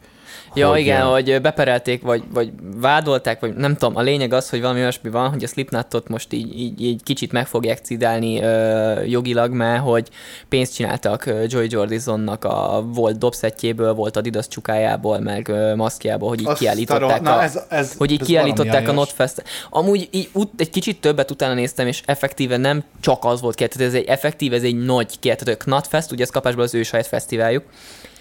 [0.54, 4.60] Ja, hogy, igen, hogy beperelték, vagy, vagy vádolták, vagy nem tudom, a lényeg az, hogy
[4.60, 9.02] valami olyasmi van, hogy a Slipknotot most így, így, így kicsit meg fogják cidálni ö,
[9.04, 10.08] jogilag, mert hogy
[10.48, 16.46] pénzt csináltak Joy Jordisonnak a volt dobszettjéből, volt Adidas csukájából, meg ö, maszkjából, hogy így
[16.46, 17.22] Azt kiállították a...
[17.22, 18.92] Na, ez, ez, hogy így ez kiállították a.
[18.92, 19.44] Notfest.
[19.70, 23.86] Amúgy így ut- egy kicsit többet utána néztem, és effektíve nem csak az volt kiállítható,
[23.86, 25.56] ez egy effektív, ez egy nagy kiállítható.
[25.56, 27.64] Knotfest, ugye ez kapásból az ő saját fesztiváljuk,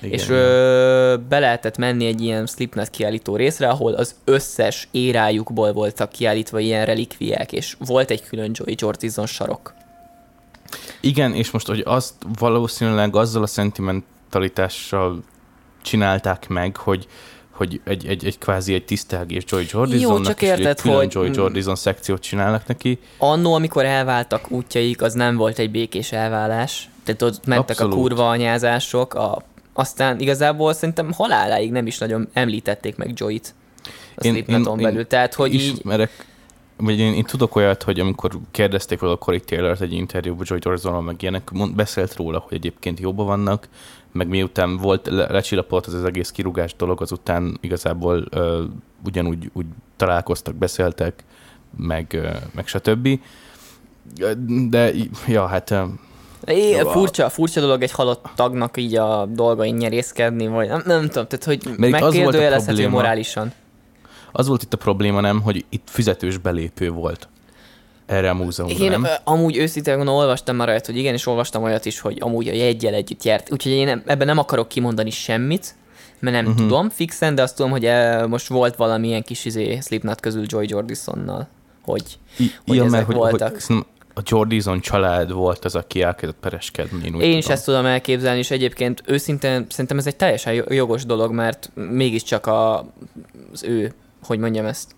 [0.02, 5.74] igen, és ö, be lehetett menni egy ilyen Slipknot kiállító részre, ahol az összes érájukból
[5.74, 9.74] voltak kiállítva ilyen relikviák, és volt egy külön Joey Jordison sarok.
[11.00, 15.24] Igen, és most, hogy azt valószínűleg azzal a szentimentalitással
[15.82, 17.08] csinálták meg, hogy
[17.52, 21.30] hogy egy, egy, egy kvázi egy tisztelgés Joy Jordisonnak, csak és egy érted, hogy- Joy
[21.34, 23.00] Jordison szekciót csinálnak neki.
[23.18, 26.90] Annó, amikor elváltak útjaik, az nem volt egy békés elválás.
[27.04, 27.94] Tehát ott mentek Abszolút.
[27.94, 29.42] a kurva anyázások, a,
[29.74, 33.54] aztán igazából szerintem haláláig nem is nagyon említették meg Joy-t
[34.16, 35.08] a Én- én- belül.
[35.08, 36.26] Tehát, hogy így ismerek,
[36.78, 41.04] vagy én, én tudok olyat, hogy amikor kérdezték róla Corey Taylor-t egy interjúban, Joy Jordison,
[41.04, 43.68] meg ilyenek, mond, beszélt róla, hogy egyébként jobban vannak,
[44.12, 48.64] meg miután volt, le, lecsillapodott az, az egész kirúgás dolog, azután igazából ö,
[49.06, 49.66] ugyanúgy úgy
[49.98, 51.24] találkoztak, beszéltek,
[51.78, 53.20] meg, ö, meg stb.
[54.70, 54.92] De,
[55.28, 55.74] ja, hát
[56.46, 60.82] É, Jó, a- furcsa, furcsa dolog egy halott tagnak így a dolgain nyerészkedni, vagy nem,
[60.86, 63.54] nem tudom, tehát hogy megkérdőjelezhető morálisan.
[64.32, 67.28] az volt itt a probléma, nem, hogy itt fizetős belépő volt
[68.06, 69.08] erre a múzeumra, Én nem?
[69.24, 72.94] amúgy őszintén olvastam már olyat, hogy igen, és olvastam olyat is, hogy amúgy a jegyel
[72.94, 73.52] együtt járt.
[73.52, 75.76] Úgyhogy én nem, ebben nem akarok kimondani semmit,
[76.20, 76.62] mert nem uh-huh.
[76.62, 80.66] tudom fixen, de azt tudom, hogy eh, most volt valamilyen kis izé Slipknot közül Joy
[80.70, 81.48] Jordisonnal,
[81.84, 82.04] hogy
[82.38, 83.52] I- hogy ja, ezek mert hogy, voltak.
[83.52, 87.06] hogy szerintem a Jordison család volt az, aki elkezdett pereskedni.
[87.06, 87.58] Én, úgy Én is tudom.
[87.58, 92.46] ezt tudom elképzelni, és egyébként őszintén szerintem ez egy teljesen jo- jogos dolog, mert mégiscsak
[92.46, 92.80] a,
[93.54, 93.94] az ő,
[94.24, 94.96] hogy mondjam ezt,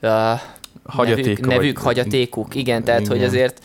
[0.00, 0.40] a
[0.84, 3.12] Hagyatéka nevük, nevük hagyatékuk, igen, tehát Igen.
[3.12, 3.62] hogy azért,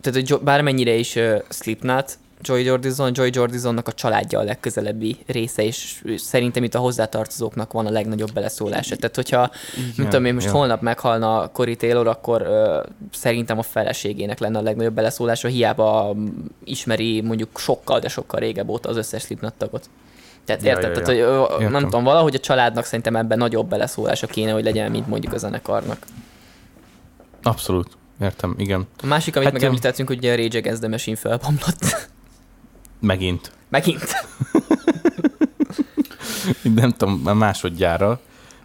[0.00, 5.62] tehát hogy bármennyire is uh, Slipknot, Joy Jordison, Joy Jordisonnak a családja a legközelebbi része,
[5.64, 8.96] és szerintem itt a hozzátartozóknak van a legnagyobb beleszólása.
[8.96, 10.52] Tehát, hogyha, Igen, nem tudom én, most ja.
[10.52, 16.26] holnap meghalna Cory Taylor, akkor ö, szerintem a feleségének lenne a legnagyobb beleszólása, hiába mm,
[16.64, 19.88] ismeri mondjuk sokkal, de sokkal régebb óta az összes Slipknot tagot.
[20.44, 20.84] Tehát Ja, érted?
[20.84, 21.16] ja, Tehát, hogy,
[21.60, 21.72] Értem.
[21.72, 25.38] nem tudom, valahogy a családnak szerintem ebben nagyobb beleszólása kéne, hogy legyen, mint mondjuk a
[25.38, 26.06] zenekarnak.
[27.42, 27.88] Abszolút.
[28.20, 28.86] Értem, igen.
[29.02, 32.10] A másik, amit Hát, megemlítettünk, hogy a Rage Against the Machine felbomlott.
[33.04, 33.52] Megint.
[33.68, 34.02] Megint.
[36.74, 38.20] Nem tudom, másodjára.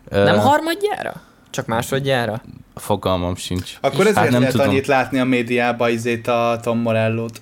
[0.10, 1.22] Nem Ö, harmadjára?
[1.50, 2.42] Csak másodjára?
[2.76, 3.78] Fogalmam sincs.
[3.82, 4.70] Akkor ezért Hát nem lehet tudom.
[4.70, 7.42] annyit látni a médiában izét a Tom Morellót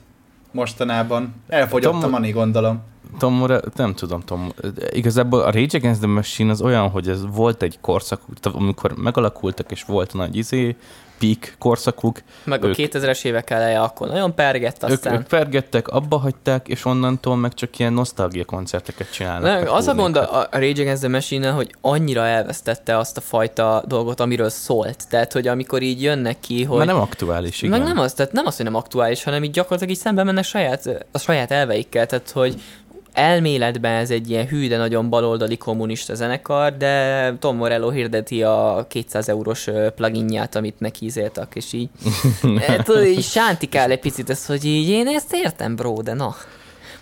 [0.51, 1.36] mostanában.
[1.47, 2.79] Elfogyott Tom- a mani, gondolom.
[3.17, 4.51] Tom Morello, nem tudom, Tom,
[4.91, 9.71] igazából a Rage Against the Machine az olyan, hogy ez volt egy korszak, amikor megalakultak,
[9.71, 10.75] és volt nagy izé,
[11.19, 12.21] peak korszakuk.
[12.43, 15.13] Meg a Ők- 2000-es évek eleje akkor nagyon pergett, Ők, aztán...
[15.13, 19.63] ők pergettek, abba hagyták, és onnantól meg csak ilyen nosztalgia koncerteket csinálnak.
[19.63, 23.21] Nem, az a gond a a Rage Against the machine hogy annyira elvesztette azt a
[23.21, 25.08] fajta dolgot, amiről szólt.
[25.10, 26.77] Tehát, hogy amikor így jönnek ki, hogy...
[26.77, 27.80] Már nem aktuális, igen.
[27.80, 30.43] Meg nem az, tehát nem az, hogy nem aktuális, hanem így gyakorlatilag így szembe mennek
[30.43, 32.62] saját, a saját elveikkel, tehát hogy
[33.17, 38.86] elméletben ez egy ilyen hű, de nagyon baloldali kommunista zenekar, de Tom Morello hirdeti a
[38.89, 41.89] 200 eurós pluginját, amit neki ízéltak, és így,
[42.60, 46.36] hát, tudod, így sántikál egy picit ez, hogy így én ezt értem, bro, de na.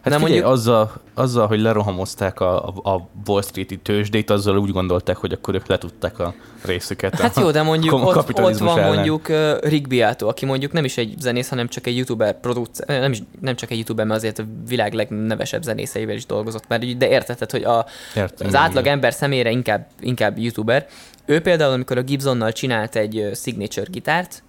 [0.06, 4.58] Hát Nem figyelj, mondjuk- azzal, azzal, hogy lerohamozták a, a, a Wall Street-i tőzsdét, azzal
[4.58, 6.34] úgy gondolták, hogy akkor ők letudták a
[6.66, 7.20] részüket.
[7.20, 8.94] Hát a jó, de mondjuk ott, ott van ellen.
[8.94, 13.00] mondjuk uh, Rick Beato, aki mondjuk nem is egy zenész, hanem csak egy youtuber producer,
[13.00, 16.80] nem, is, nem csak egy youtuber, mert azért a világ legnevesebb zenészeivel is dolgozott már,
[16.80, 20.88] de érted, hogy a, Értem, az átlag ember szemére inkább, inkább youtuber.
[21.26, 24.44] Ő például, amikor a Gibsonnal csinált egy signature gitárt,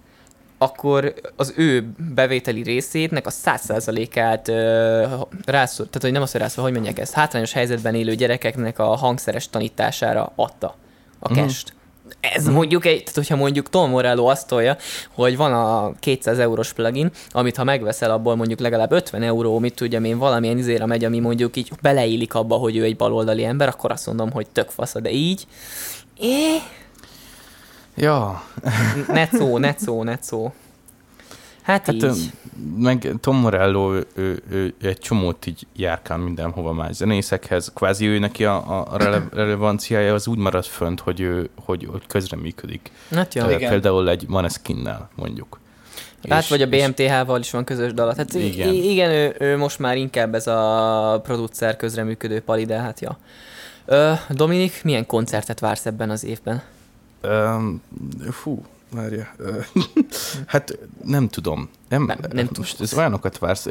[0.58, 5.02] akkor az ő bevételi részétnek a 100%-át ö,
[5.44, 8.84] rászor, tehát hogy nem azt, hogy rászor, hogy mondják ezt, hátrányos helyzetben élő gyerekeknek a
[8.84, 10.74] hangszeres tanítására adta
[11.18, 11.40] a Mhm.
[11.42, 11.74] kest.
[12.20, 14.76] Ez mondjuk egy, tehát hogyha mondjuk Tom Morello azt tolja,
[15.14, 19.74] hogy van a 200 eurós plugin, amit ha megveszel, abból mondjuk legalább 50 euró, mit
[19.74, 23.68] tudjam én, valamilyen izére megy, ami mondjuk így beleillik abba, hogy ő egy baloldali ember,
[23.68, 25.46] akkor azt mondom, hogy tök fasz, de így,
[26.20, 26.56] é,
[27.96, 28.42] Ja,
[29.08, 30.52] netszó, netszó, netszó.
[31.62, 32.30] Hát, hát így.
[32.78, 37.72] meg Tom Morello, ő, ő, ő egy csomót így járkál mindenhova más zenészekhez.
[37.74, 42.06] Kvázi ő neki a, a rele- relevanciája az úgy marad fönt, hogy ő hogy, hogy
[42.06, 42.90] közreműködik.
[43.14, 43.48] Hát jó.
[43.48, 43.70] Ja, Igen.
[43.70, 45.58] Például egy Maneskinnel, mondjuk.
[46.28, 48.14] Hát És- vagy a BMTH-val is van közös dal.
[48.16, 48.74] Hát igen, Igen.
[48.74, 53.18] igen ő, ő, most már inkább ez a producer közreműködő pali, de hát ja.
[53.84, 56.62] Ö, Dominik, milyen koncertet vársz ebben az évben?
[57.22, 57.82] Um,
[58.30, 59.26] fú, várja.
[60.46, 61.68] Hát nem tudom.
[61.88, 62.58] Nem, Nem- nem tudsz.
[62.58, 63.66] most ez olyanokat vársz.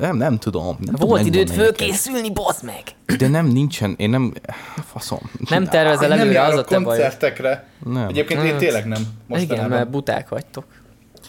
[0.00, 0.76] Nem, nem tudom.
[0.80, 1.54] Nem tudom Volt időd megmondani neked.
[1.76, 2.82] fölkészülni, bazd meg!
[3.18, 3.94] De nem, nincsen.
[3.98, 4.32] Én nem...
[4.92, 5.18] Faszom.
[5.48, 6.84] Nem tervezel nem előre, az a te baj.
[6.84, 7.68] koncertekre.
[7.84, 8.08] Nem.
[8.08, 9.00] Egyébként én Hát, tényleg nem.
[9.00, 9.70] Igen, Mostanában.
[9.70, 10.64] mert buták vagytok.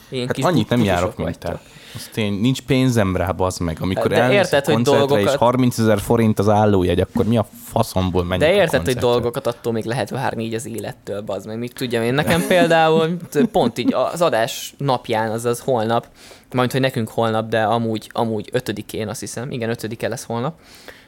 [0.09, 1.62] Ilyen Hát kis annyit nem járok, mint vagytok.
[1.62, 1.69] te.
[1.95, 3.78] Azt én, nincs pénzem rá, bazd meg.
[3.82, 8.23] Amikor De érted, hogy dolgokat- és 30 ezer forint az állójegy, akkor mi a faszomból
[8.23, 11.58] menjek De érted, hogy dolgokat attól még lehet várni így az élettől, bazd meg.
[11.58, 12.13] Mit tudjam én.
[12.13, 13.17] Nekem például
[13.52, 16.08] pont így az adás napján, azaz holnap,
[16.54, 20.60] majd hogy nekünk holnap, de amúgy, amúgy ötödikén azt hiszem, igen, ötödike lesz holnap.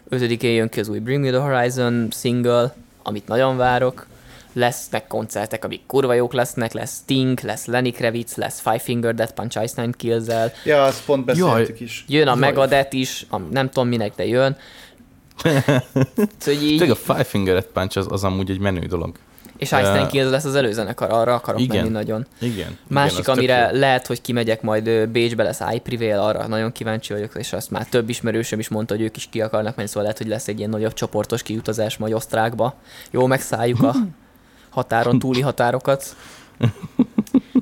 [0.09, 4.05] Ötödikén jön ki az új Bring Me The Horizon single, amit nagyon várok.
[4.53, 9.33] Lesznek koncertek, amik kurva jók lesznek, lesz Sting, lesz Lenny Kravitz, lesz Five Finger Death
[9.33, 10.51] Punch Ice Nine kills -el.
[10.65, 11.87] Ja, azt pont beszéltük Jaj.
[11.87, 12.05] is.
[12.07, 12.35] Jön a.
[12.35, 14.57] Megadeth is, am- nem tudom minek, de jön.
[16.37, 19.15] Szóval így, Tényleg a Five Finger Punch az, az amúgy egy menő dolog.
[19.57, 21.77] és Ice Nine Kills lesz az előzenekar, arra akarok igen.
[21.77, 22.25] menni nagyon.
[22.39, 22.77] Igen.
[22.87, 27.53] Másik, igen, amire lehet, hogy kimegyek majd Bécsbe lesz iPrivail, arra nagyon kíváncsi vagyok, és
[27.53, 30.27] azt már több ismerősöm is mondta, hogy ők is ki akarnak menni, szóval lehet, hogy
[30.27, 32.75] lesz egy ilyen nagyobb csoportos kiutazás majd osztrákba.
[33.11, 33.95] Jó, megszálljuk a
[34.71, 36.15] határon túli határokat.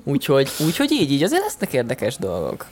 [0.04, 2.66] Úgyhogy, úgyhogy így, így azért lesznek érdekes dolgok.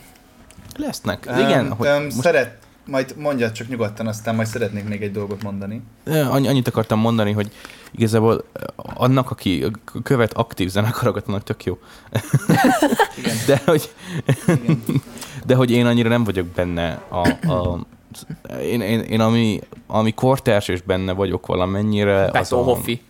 [0.76, 1.26] Lesznek.
[1.30, 5.12] Um, Igen, hogy um, most Szeret, majd mondjad csak nyugodtan, aztán majd szeretnék még egy
[5.12, 5.82] dolgot mondani.
[6.06, 7.52] Annyi, annyit akartam mondani, hogy
[7.91, 8.43] igazából
[8.76, 9.65] annak, aki
[10.04, 11.78] követ aktív zenekarokat, annak tök jó.
[13.17, 13.36] Igen.
[13.47, 13.89] De hogy,
[14.47, 14.84] Igen.
[15.45, 17.86] de hogy én annyira nem vagyok benne a, a
[18.62, 23.02] én, én, én ami, ami kortárs és benne vagyok valamennyire, az Beto a, Hoffi.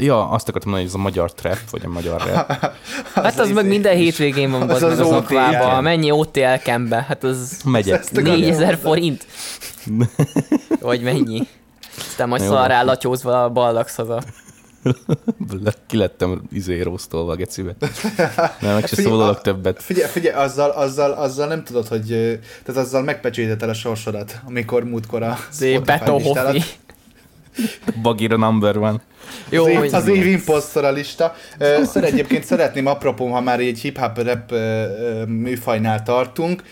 [0.00, 2.52] Ja, azt akartam mondani, hogy ez a magyar trap, vagy a magyar rap.
[3.14, 5.16] Hát az, meg minden hétvégén van, az az, az az OTL.
[5.16, 5.80] akvába.
[5.80, 7.04] Mennyi OTL kembe?
[7.08, 7.98] Hát az Megyek.
[7.98, 8.76] Ezt akartam 4000 mondani.
[8.82, 9.26] forint?
[10.80, 11.46] Vagy mennyi?
[11.96, 14.22] Aztán majd szarrá latyózva a ballagsz haza.
[15.62, 17.74] Le- Ki lettem izé rósztolva a gecibe.
[18.60, 19.82] Nem, meg se szólalok a- többet.
[19.82, 22.06] Figyelj, figyelj azzal, azzal, azzal nem tudod, hogy...
[22.64, 26.62] Tehát azzal megpecséteted a sorsodat, amikor múltkor a Zé, Spotify Beto Hoffi.
[28.02, 29.00] Bagira number one.
[29.48, 31.34] Jó, az, év, az év imposztor a lista.
[31.58, 34.54] Szeret, egyébként szeretném, apropó, ha már egy hip-hop rap
[35.26, 36.62] műfajnál tartunk.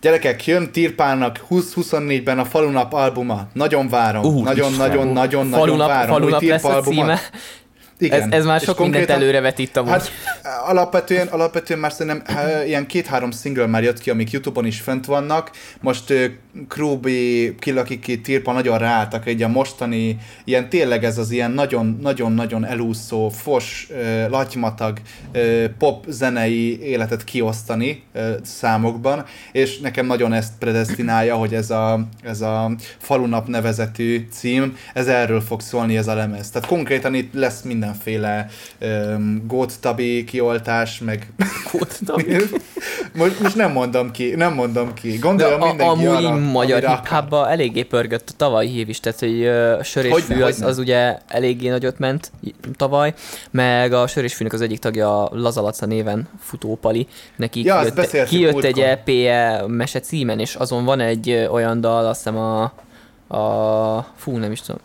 [0.00, 3.48] Gyerekek, jön Tirpának 20-24-ben a Falunap albuma.
[3.52, 4.24] Nagyon várom.
[4.24, 6.16] Ú, nagyon, nagyon, nagyon, nagyon falunap, várom.
[6.16, 7.20] Falunap lesz a címe.
[7.98, 8.22] Igen.
[8.22, 9.90] Ez, ez már sok mindent előrevetít amúgy.
[9.90, 10.10] Hát
[10.66, 15.06] alapvetően, alapvetően már szerintem eh, ilyen két-három single már jött ki, amik Youtube-on is fönt
[15.06, 15.50] vannak.
[15.80, 16.24] Most uh,
[16.68, 23.28] Krubi, Kilakiki, Tirpa nagyon ráálltak egy a mostani, ilyen tényleg ez az ilyen nagyon-nagyon-nagyon elúszó,
[23.28, 23.88] fos,
[24.28, 24.98] latymatag
[25.78, 28.02] pop zenei életet kiosztani
[28.42, 35.06] számokban, és nekem nagyon ezt predestinálja, hogy ez a, ez a falunap nevezetű cím, ez
[35.06, 36.50] erről fog szólni ez a lemez.
[36.50, 38.46] Tehát konkrétan itt lesz mindenféle
[38.80, 41.32] um, gót tabi kioltás, meg
[43.14, 45.10] most, most nem mondom ki, nem mondom ki.
[45.10, 49.18] De Gondolja a, mindenki amúgy arra, magyar hip eléggé pörgött a tavalyi hív is, tehát
[49.18, 50.66] hogy uh, sör és Hogyne, fű az, hogyne.
[50.66, 52.32] az ugye eléggé nagyot ment
[52.76, 53.14] tavaly,
[53.50, 58.64] meg a sör és fűnek az egyik tagja Lazalaca néven Futópali, neki Ja, kijött, kijött
[58.64, 58.80] egy.
[58.80, 62.62] EP-je mese címen, és azon van egy olyan dal, azt hiszem a,
[63.36, 64.80] a fú, nem is tudom,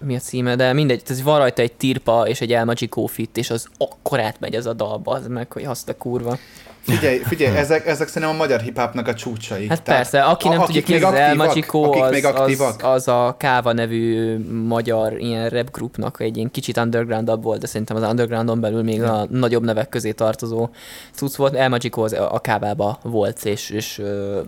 [0.00, 3.36] mi a címe, de mindegy, ez van rajta egy tirpa és egy El Magico fit,
[3.36, 6.38] és az akkor átmegy ez a dal, az meg, hogy azt a kurva.
[6.80, 9.68] Figyelj, figyelj, ezek, ezek szerintem a magyar hipápnak a csúcsai.
[9.68, 12.34] Hát persze, aki nem a- tudja akik ki, az aktívak, Magico, akik az, még az,
[12.34, 12.84] aktívak.
[12.84, 17.96] az, a Káva nevű magyar ilyen rap groupnak egy ilyen kicsit undergroundabb volt, de szerintem
[17.96, 20.68] az undergroundon belül még a nagyobb nevek közé tartozó
[21.12, 21.54] cucc volt.
[21.54, 24.02] El Magico az a Kávába volt, és, és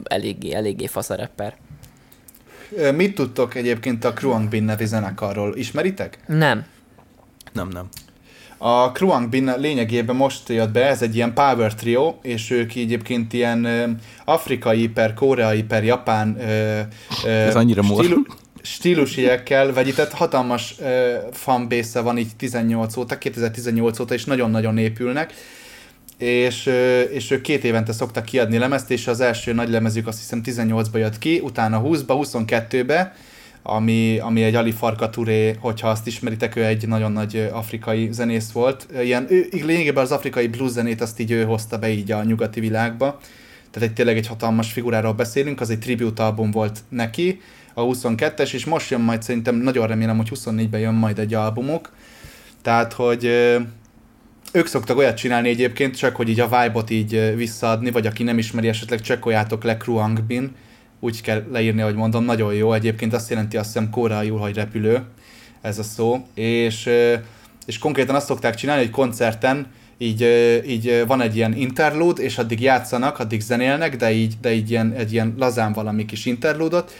[0.04, 1.54] eléggé, eléggé fasz a rapper.
[1.56, 1.65] Ö,
[2.94, 5.56] Mit tudtok egyébként a Kruang Bin nevű zenekarról?
[5.56, 6.18] Ismeritek?
[6.26, 6.64] Nem.
[7.52, 7.88] Nem, nem.
[8.58, 13.32] A Kruang Bin lényegében most jött be, ez egy ilyen power trio, és ők egyébként
[13.32, 13.66] ilyen
[14.24, 16.80] afrikai per koreai per japán ö,
[17.24, 18.06] ö, Ez annyira mor.
[18.62, 25.32] stílusiekkel vegyített hatalmas ö, fanbase van így 18 óta, 2018 óta, és nagyon-nagyon épülnek.
[26.18, 26.70] És,
[27.12, 30.98] és ők két évente szoktak kiadni lemezt, és az első nagy lemezük azt hiszem 18-ba
[30.98, 33.14] jött ki, utána 20-ba, 22-be,
[33.62, 38.50] ami, ami egy Ali Farka Touré, hogyha azt ismeritek, ő egy nagyon nagy afrikai zenész
[38.50, 38.86] volt.
[39.02, 42.60] Ilyen, ő, lényegében az afrikai blues zenét azt így ő hozta be így a nyugati
[42.60, 43.20] világba.
[43.70, 47.40] Tehát egy tényleg egy hatalmas figuráról beszélünk, az egy tribute album volt neki,
[47.74, 51.92] a 22-es, és most jön majd szerintem, nagyon remélem, hogy 24-ben jön majd egy albumuk.
[52.62, 53.30] Tehát, hogy
[54.56, 58.38] ők szoktak olyat csinálni egyébként, csak hogy így a vibe-ot így visszaadni, vagy aki nem
[58.38, 60.54] ismeri, esetleg csekkoljátok le Kruang Bin,
[61.00, 62.72] úgy kell leírni, hogy mondom, nagyon jó.
[62.72, 65.02] Egyébként azt jelenti azt hiszem kóreaiul, hogy repülő,
[65.60, 66.26] ez a szó.
[66.34, 66.90] És,
[67.66, 69.66] és konkrétan azt szokták csinálni, hogy koncerten
[69.98, 70.22] így,
[70.66, 74.92] így van egy ilyen interlude, és addig játszanak, addig zenélnek, de így, de így ilyen,
[74.92, 76.92] egy ilyen lazán valami kis interludot,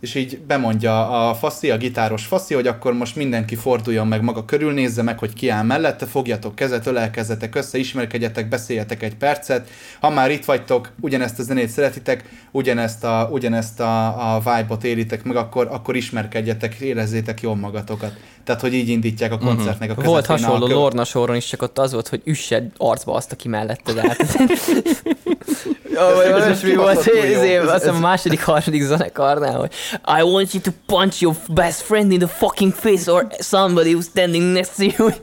[0.00, 4.44] és így bemondja a faszi, a gitáros faszi, hogy akkor most mindenki forduljon meg maga
[4.44, 9.68] körül, nézze meg, hogy ki áll mellette, fogjatok kezet, ölelkezzetek össze, ismerkedjetek, beszéljetek egy percet.
[10.00, 15.24] Ha már itt vagytok, ugyanezt a zenét szeretitek, ugyanezt a, ugyanezt a, a vibe-ot élitek
[15.24, 18.12] meg, akkor, akkor ismerkedjetek, érezzétek jól magatokat.
[18.44, 20.10] Tehát, hogy így indítják a koncertnek a közepén.
[20.12, 23.32] Volt hasonló a kö- Lorna soron is, csak ott az volt, hogy üssed arcba azt,
[23.32, 24.24] aki melletted állt.
[25.90, 27.20] Ez valami most mi volt, kibaszott jó.
[27.20, 29.72] ez, ez, Ez- azt hiszem a második, harmadik zenekarnál, hogy
[30.18, 34.04] I want you to punch your best friend in the fucking face or somebody who's
[34.10, 35.10] standing next to you.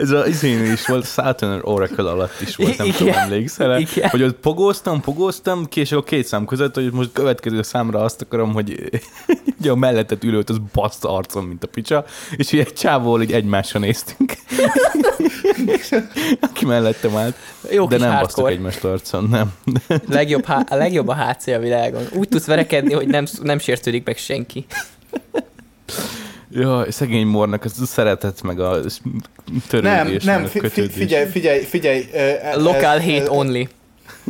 [0.00, 2.98] Ez az izén is volt, Saturn Oracle alatt is volt, nem Igen.
[2.98, 4.08] tudom, emlékszel Igen.
[4.08, 8.52] Hogy ott pogóztam, pogóztam, és akkor két szám között, hogy most következő számra azt akarom,
[8.52, 8.90] hogy
[9.60, 12.04] ugye a mellettet ülőt, az baszt arcom, mint a picsa,
[12.36, 14.30] és egy csávóval így egymásra néztünk.
[16.40, 17.34] Aki mellettem állt.
[17.70, 18.52] Jó De nem hardcore.
[18.52, 19.52] egymást arcon, nem.
[20.08, 22.02] Legjobb, há- a legjobb a HC a világon.
[22.14, 24.66] Úgy tudsz verekedni, hogy nem, nem sértődik meg senki.
[26.52, 30.94] Ja, szegény mornak, az szeretet, meg a Nem, törődés, nem, a fi- fi- kötődés.
[30.96, 32.06] figyelj, figyelj, figyelj.
[32.42, 33.68] ez- Local ez- hate ez- only.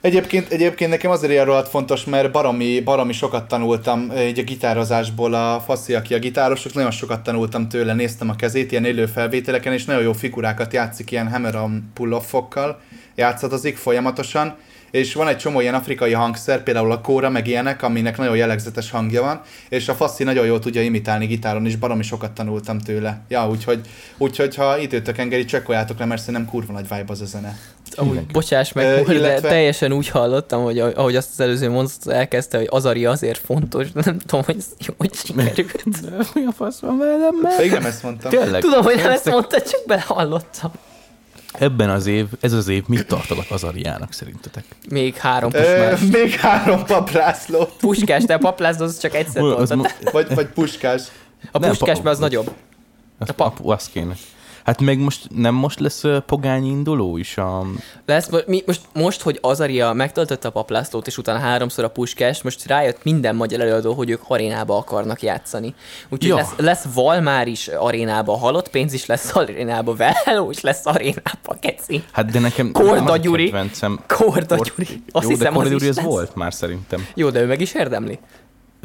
[0.00, 5.34] Egyébként, egyébként nekem azért ilyen rohadt fontos, mert baromi, baromi sokat tanultam így a gitározásból
[5.34, 9.72] a Faszi, aki a gitárosok, nagyon sokat tanultam tőle, néztem a kezét ilyen élő felvételeken,
[9.72, 12.80] és nagyon jó figurákat játszik ilyen hammer-on pull-offokkal,
[13.14, 14.54] játszadozik folyamatosan,
[14.92, 18.90] és van egy csomó ilyen afrikai hangszer, például a kóra, meg ilyenek, aminek nagyon jellegzetes
[18.90, 23.20] hangja van, és a Faszi nagyon jól tudja imitálni gitáron, és baromi sokat tanultam tőle.
[23.28, 23.80] Ja, úgyhogy,
[24.18, 27.58] úgyhogy ha időtök engedi, csekkoljátok le, mert szerintem kurva nagy vibe az a zene.
[27.94, 31.70] Amúgy, bocsáss meg, Ö, uh, de illetve- teljesen úgy hallottam, hogy ahogy azt az előző
[31.70, 36.00] mondat elkezdte, hogy Azari azért fontos, de nem tudom, hogy ez hogy sikerült.
[36.34, 37.34] Mi a fasz van velem?
[37.58, 38.30] Még nem ezt mondtam.
[38.30, 38.60] Tényleg?
[38.60, 40.72] Tudom, hogy nem ezt mondtad, csak belehallottam.
[41.52, 44.64] Ebben az év, ez az év mit tartogat az Ariának szerintetek?
[44.88, 46.00] Még három Ö, pusmás.
[46.20, 47.72] még három paplászlót.
[47.78, 49.94] Puskás, te a paplászd, az csak egyszer Az toltad.
[50.12, 51.02] Vagy, vagy puskás.
[51.50, 52.52] A puskás, mert az nagyobb.
[53.18, 53.60] Az, A pap.
[53.66, 54.14] a, az kéne.
[54.64, 57.66] Hát meg most nem most lesz pogány induló is a...
[58.06, 62.66] Lesz, mi, most, most, hogy Azaria megtöltötte a paplászlót, és utána háromszor a puskás, most
[62.66, 65.74] rájött minden magyar előadó, hogy ők arénába akarnak játszani.
[66.08, 66.34] Úgyhogy Ja.
[66.36, 69.94] lesz, lesz Valmár is arénába, halott pénz is lesz arénába,
[70.24, 72.04] Veló is lesz arénába, keci.
[72.12, 72.72] Hát de nekem...
[72.72, 73.44] Korda Gyuri.
[73.44, 74.00] kedvencem.
[74.06, 75.02] Korda Kor- Gyuri.
[75.10, 77.06] Azt Jó, hiszem, de Korda Gyuri ez volt már szerintem.
[77.14, 78.18] Jó, de ő meg is érdemli.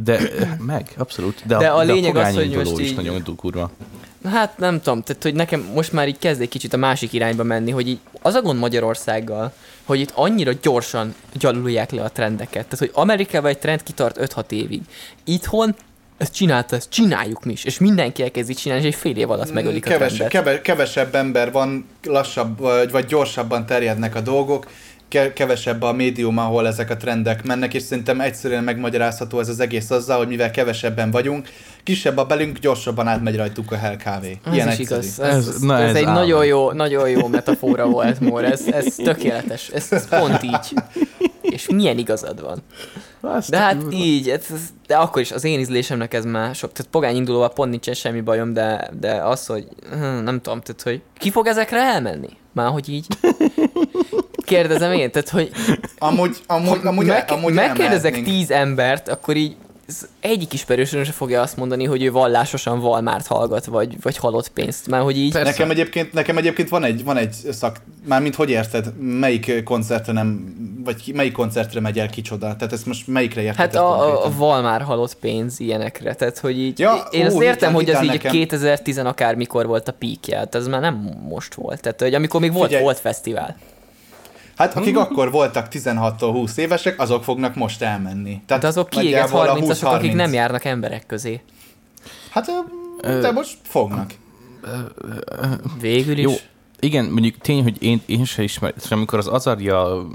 [0.04, 0.20] De
[0.60, 1.42] meg, abszolút.
[1.46, 3.72] De, De a a, lényeg de a az, hogy most is így- nagyon kurva.
[4.26, 7.44] Hát nem tudom, tehát hogy nekem most már így kezd egy kicsit a másik irányba
[7.44, 9.54] menni, hogy így az a gond Magyarországgal,
[9.84, 12.64] hogy itt annyira gyorsan gyalulják le a trendeket.
[12.64, 14.82] Tehát, hogy Amerikában egy trend kitart 5-6 évig.
[15.24, 15.76] Itthon
[16.18, 19.54] ezt csinálta, ezt csináljuk mi is, és mindenki elkezdi csinálni, és egy fél év alatt
[19.54, 20.30] megölik a Keves, trendet.
[20.30, 22.60] keve, kevesebb ember van, lassabb,
[22.92, 24.68] vagy, gyorsabban terjednek a dolgok,
[25.34, 29.90] kevesebb a médium, ahol ezek a trendek mennek, és szerintem egyszerűen megmagyarázható ez az egész
[29.92, 31.48] azzal, hogy mivel kevesebben vagyunk,
[31.84, 34.38] kisebb a belünk, gyorsabban átmegy rajtuk a hell kávé.
[34.46, 35.00] Ez Ilyen is egyszerű.
[35.02, 35.20] igaz.
[35.20, 36.14] Ez- Ez, ez, na ez, ez egy állam.
[36.16, 38.44] nagyon jó, nagyon jó metafora volt, Mór.
[38.44, 39.70] Ez, ez tökéletes.
[39.70, 40.74] Ez, ez pont így.
[41.42, 42.64] És milyen igazad van.
[43.22, 46.72] Azt De hát így, ez, ez, de akkor is az én ízlésemnek ez már sok.
[46.72, 50.82] Tehát pogány indulóval pont nincsen semmi bajom, de, de az, hogy hm, nem tudom, tehát,
[50.84, 52.30] hogy ki fog ezekre elmenni?
[52.54, 53.06] Már hogy így.
[54.48, 55.52] Kérdezem én, tehát, hogy
[55.98, 59.56] Amúgy, amúgy, amúgy, meg, amúgy megkérdezek tíz embert, akkor így
[60.20, 64.88] egyik ismerősöm se fogja azt mondani, hogy ő vallásosan Valmárt hallgat, vagy, vagy halott pénzt.
[64.88, 65.32] Már hogy így...
[65.32, 65.50] Persze.
[65.50, 70.56] Nekem egyébként, nekem egyébként van egy, van egy szak, mármint hogy érted, melyik koncertre nem,
[70.84, 72.56] vagy ki, melyik koncertre megy el kicsoda?
[72.56, 73.58] Tehát ezt most melyikre érted?
[73.58, 77.70] Hát a, a Valmár halott pénz ilyenekre, tehát hogy így, Ja, én azt ú, értem,
[77.70, 78.32] hidd hogy ez el így nekem.
[78.32, 82.54] 2010 akármikor volt a píkje, tehát ez már nem most volt, tehát hogy amikor még
[82.54, 82.84] volt, Figyelj.
[82.84, 83.56] volt fesztivál.
[84.58, 88.42] Hát akik akkor voltak 16-tól 20 évesek, azok fognak most elmenni.
[88.46, 90.16] Tehát De azok kiégett nagyjából a 30-asok, akik 20-30.
[90.16, 91.42] nem járnak emberek közé.
[92.30, 92.46] Hát
[93.02, 94.14] de most fognak.
[95.80, 96.24] Végül is.
[96.24, 96.34] Jó,
[96.80, 100.08] igen, mondjuk tény, hogy én, én se ismerem, amikor az Azaria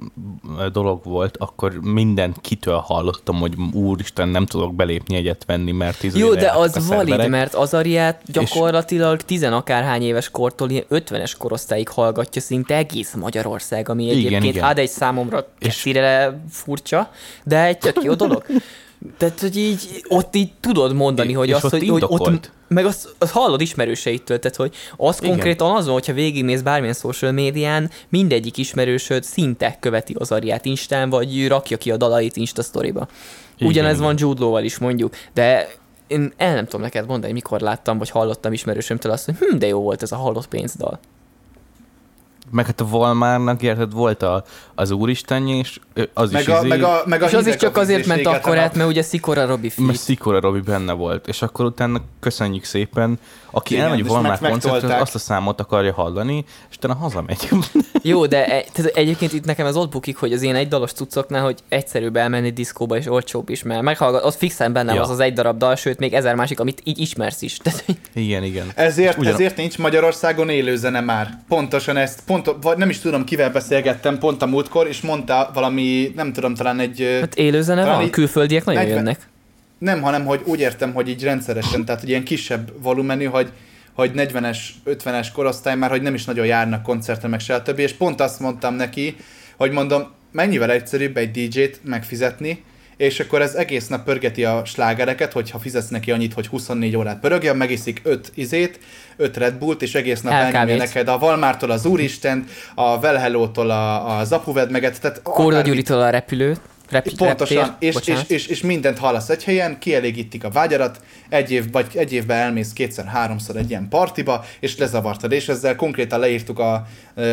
[0.72, 6.16] dolog volt, akkor minden kitől hallottam, hogy úristen, nem tudok belépni egyet venni, mert tíz
[6.16, 12.40] Jó, de az valid, mert az Ariát gyakorlatilag tizenakárhány éves kortól ilyen 50-es korosztályig hallgatja
[12.40, 14.64] szinte egész Magyarország, ami Igen, egyébként igen.
[14.64, 15.88] hát egy számomra És-
[16.50, 17.10] furcsa,
[17.44, 18.44] de egy tök jó dolog.
[19.16, 22.84] Tehát, hogy így ott így tudod mondani, És hogy azt, ott hogy, hogy ott, meg
[22.84, 25.30] azt, azt hallod ismerőseitől, tehát, hogy az Igen.
[25.30, 31.10] konkrétan az van, hogyha végignéz bármilyen social médián, mindegyik ismerősöd szinte követi az Ariát Instán,
[31.10, 33.08] vagy rakja ki a dalait Insta sztoriba.
[33.60, 34.04] Ugyanez igen.
[34.04, 35.68] van Jude Law-val is mondjuk, de
[36.06, 39.66] én el nem tudom neked mondani, mikor láttam, vagy hallottam ismerősömtől azt, hogy hm, de
[39.66, 41.00] jó volt ez a halott pénzdal.
[42.52, 44.44] Meg hát a Valmárnak, érted, volt a,
[44.74, 45.78] az úristenje, és
[46.14, 48.26] az Meg is a, izé, meg a, meg a És az is csak azért ment
[48.26, 50.00] akkor át, mert ugye Szikora Robi mert fit.
[50.00, 53.18] Szikora Robi benne volt, és akkor utána köszönjük szépen.
[53.54, 57.48] Aki Igen, elmegy meg- koncertre, azt a számot akarja hallani, és utána hazamegy.
[58.02, 61.42] Jó, de e, egyébként itt nekem ez ott bukik, hogy az ilyen egy dalos cuccoknál,
[61.42, 65.02] hogy egyszerűbb elmenni diszkóba és olcsóbb is, mert meghallgat, ott fixen benne Ja.
[65.02, 67.56] az az egy darab dal, sőt még ezer másik, amit így ismersz is.
[67.62, 68.66] Tehát, igen, igen.
[68.74, 71.38] Ezért, Ugyan- ezért nincs Magyarországon élőzene már.
[71.48, 76.12] Pontosan ezt, pont, vagy nem is tudom, kivel beszélgettem pont a múltkor, és mondta valami,
[76.16, 77.18] nem tudom, talán egy...
[77.20, 79.28] hát élőzene van, így külföldiek nagyon 40 jönnek.
[79.78, 83.52] Nem, hanem hogy úgy értem, hogy így rendszeresen, tehát hogy ilyen kisebb volumenű, hogy,
[83.92, 87.82] hogy 40-es, 50-es korosztály már, hogy nem is nagyon járnak koncertre, meg se a többi,
[87.82, 89.16] és pont azt mondtam neki,
[89.56, 92.64] hogy mondom, mennyivel egyszerűbb egy DJ-t megfizetni,
[92.96, 97.20] és akkor ez egész nap pörgeti a slágereket, hogyha fizetsz neki annyit, hogy 24 órát
[97.20, 98.78] pörögjön, megiszik 5 izét,
[99.16, 104.18] 5 Red Bullt, és egész nap elnyomja neked a Valmártól az Úristen, a Velhelótól a,
[104.18, 106.56] a Zapuvedmeget, tehát Korda akármit- Gyuritól a repülő,
[106.92, 108.30] rep, Pontosan, reptér, és, és, bocsánat.
[108.30, 112.72] és, és mindent hallasz egy helyen, kielégítik a vágyarat, egy, év, vagy egy évben elmész
[112.72, 116.74] kétszer-háromszor egy ilyen partiba, és lezavartad, és ezzel konkrétan leírtuk a,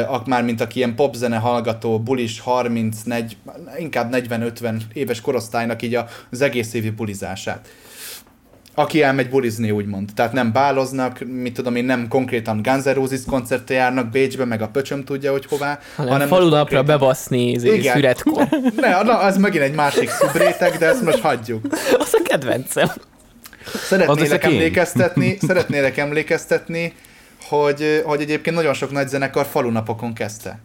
[0.09, 3.37] a már mint aki ilyen popzene hallgató, bulis 30, 40,
[3.79, 5.99] inkább 40-50 éves korosztálynak így
[6.31, 7.67] az egész évi bulizását.
[8.79, 10.09] Aki elmegy bulizni, úgymond.
[10.15, 14.61] Tehát nem báloznak, mit tudom én, nem konkrétan Guns N' Roses koncertre járnak Bécsbe, meg
[14.61, 15.79] a pöcsöm tudja, hogy hová.
[15.95, 17.93] hanem most falunapra konkrétan- bebaszni izé, Igen.
[17.95, 18.47] szüretkor.
[18.75, 21.65] Ne, na, az megint egy másik szubréteg, de ezt most hagyjuk.
[22.03, 22.91] Az a kedvencem.
[23.75, 26.93] Szeretnélek emlékeztetni, szeretnélek emlékeztetni,
[27.47, 30.59] hogy, hogy egyébként nagyon sok nagy zenekar falunapokon kezdte.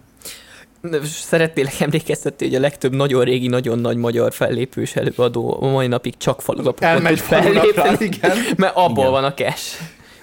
[0.91, 5.87] De Szeretnélek emlékeztetni, hogy a legtöbb nagyon régi, nagyon nagy magyar fellépős előadó a mai
[5.87, 8.37] napig csak falunapokon Elmegy tud fellépni, igen.
[8.57, 9.11] mert abból Igen.
[9.11, 9.81] van a cash.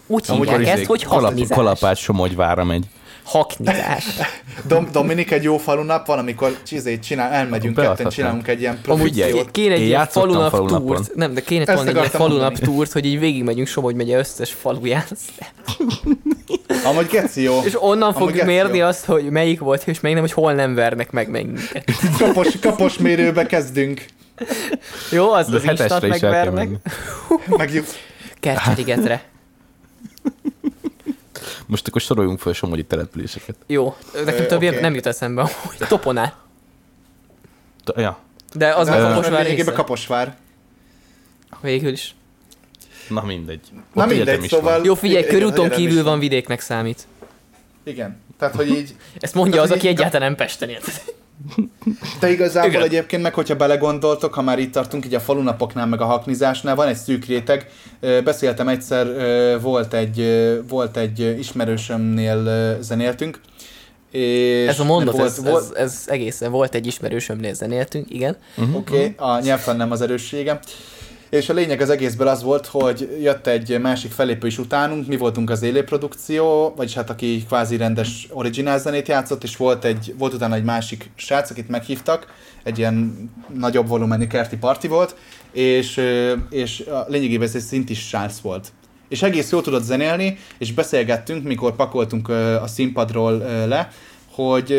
[0.07, 2.85] Úgy Amúgy hívják ezt, hogy kalap, kalapát Somogyvára megy.
[3.31, 4.05] Haknizás.
[4.67, 9.51] Dom, Dominik, egy jó falunap van, amikor csizét csinál, elmegyünk ketten, csinálunk egy ilyen produkciót.
[9.51, 10.95] kéne egy ilyen falunap falunapon.
[10.95, 11.15] túrt.
[11.15, 12.65] Nem, de kéne tolni egy ilyen falunap mondani.
[12.65, 15.03] túrt, hogy így végigmegyünk Somogy megye összes faluján.
[16.85, 17.61] Amúgy geci jó.
[17.63, 18.85] És onnan fogjuk mérni jó.
[18.85, 21.83] azt, hogy melyik volt, és melyik nem, hogy hol nem vernek meg minket.
[22.19, 24.05] Kapos, kapos mérőbe kezdünk.
[25.11, 26.69] Jó, az De az instant megvernek.
[27.57, 27.83] Meg
[28.39, 29.30] Kercseligetre.
[31.71, 33.55] Most akkor soroljunk fel somogyi településeket.
[33.67, 33.95] Jó,
[34.25, 34.79] nekem több oké.
[34.79, 36.37] nem jut eszembe, hogy toponál.
[37.95, 38.19] Ja,
[38.53, 39.71] De az az Kaposvár része.
[39.71, 40.37] Kaposvár.
[41.61, 42.15] Végül is.
[43.09, 43.59] na mindegy.
[43.93, 44.73] Na Ott mindegy, is szóval...
[44.73, 44.85] van.
[44.85, 46.19] Jó, figyelj, körúton kívül van.
[46.19, 47.07] vidéknek számít.
[47.83, 48.21] Igen.
[48.37, 48.95] Tehát, hogy így...
[49.19, 51.03] Ezt mondja Tehát, az, aki egyáltalán nem Pesten élt.
[52.19, 52.81] De igazából Igen.
[52.81, 56.87] Egyébként meg, hogyha belegondoltok, ha már itt tartunk, így a falunapoknál, meg a haknizásnál, van
[56.87, 57.69] egy szűk réteg.
[58.23, 59.07] Beszéltem egyszer,
[59.61, 60.27] volt egy,
[60.67, 63.39] volt egy ismerősömnél zenéltünk.
[64.11, 68.37] És Ez a mondat, volt, ez, volt, ez, ez egészen volt egy ismerősömnél zenéltünk, igen.
[68.55, 68.75] Mhm.
[68.75, 70.59] Oké, okay, a nyelvtan nem az erősségem.
[71.31, 75.17] És a lényeg az egészből az volt, hogy jött egy másik felépő is utánunk, mi
[75.17, 80.33] voltunk az élőprodukció, vagyis hát aki kvázi rendes originál zenét játszott, és volt, egy, volt
[80.33, 85.15] utána egy másik srác, akit meghívtak, egy ilyen nagyobb volumenű kerti parti volt,
[85.51, 86.01] és,
[86.49, 88.71] és a lényegében ez egy szintis srác volt.
[89.09, 92.29] És egész jól tudott zenélni, és beszélgettünk, mikor pakoltunk
[92.61, 93.91] a színpadról le,
[94.31, 94.75] hogy,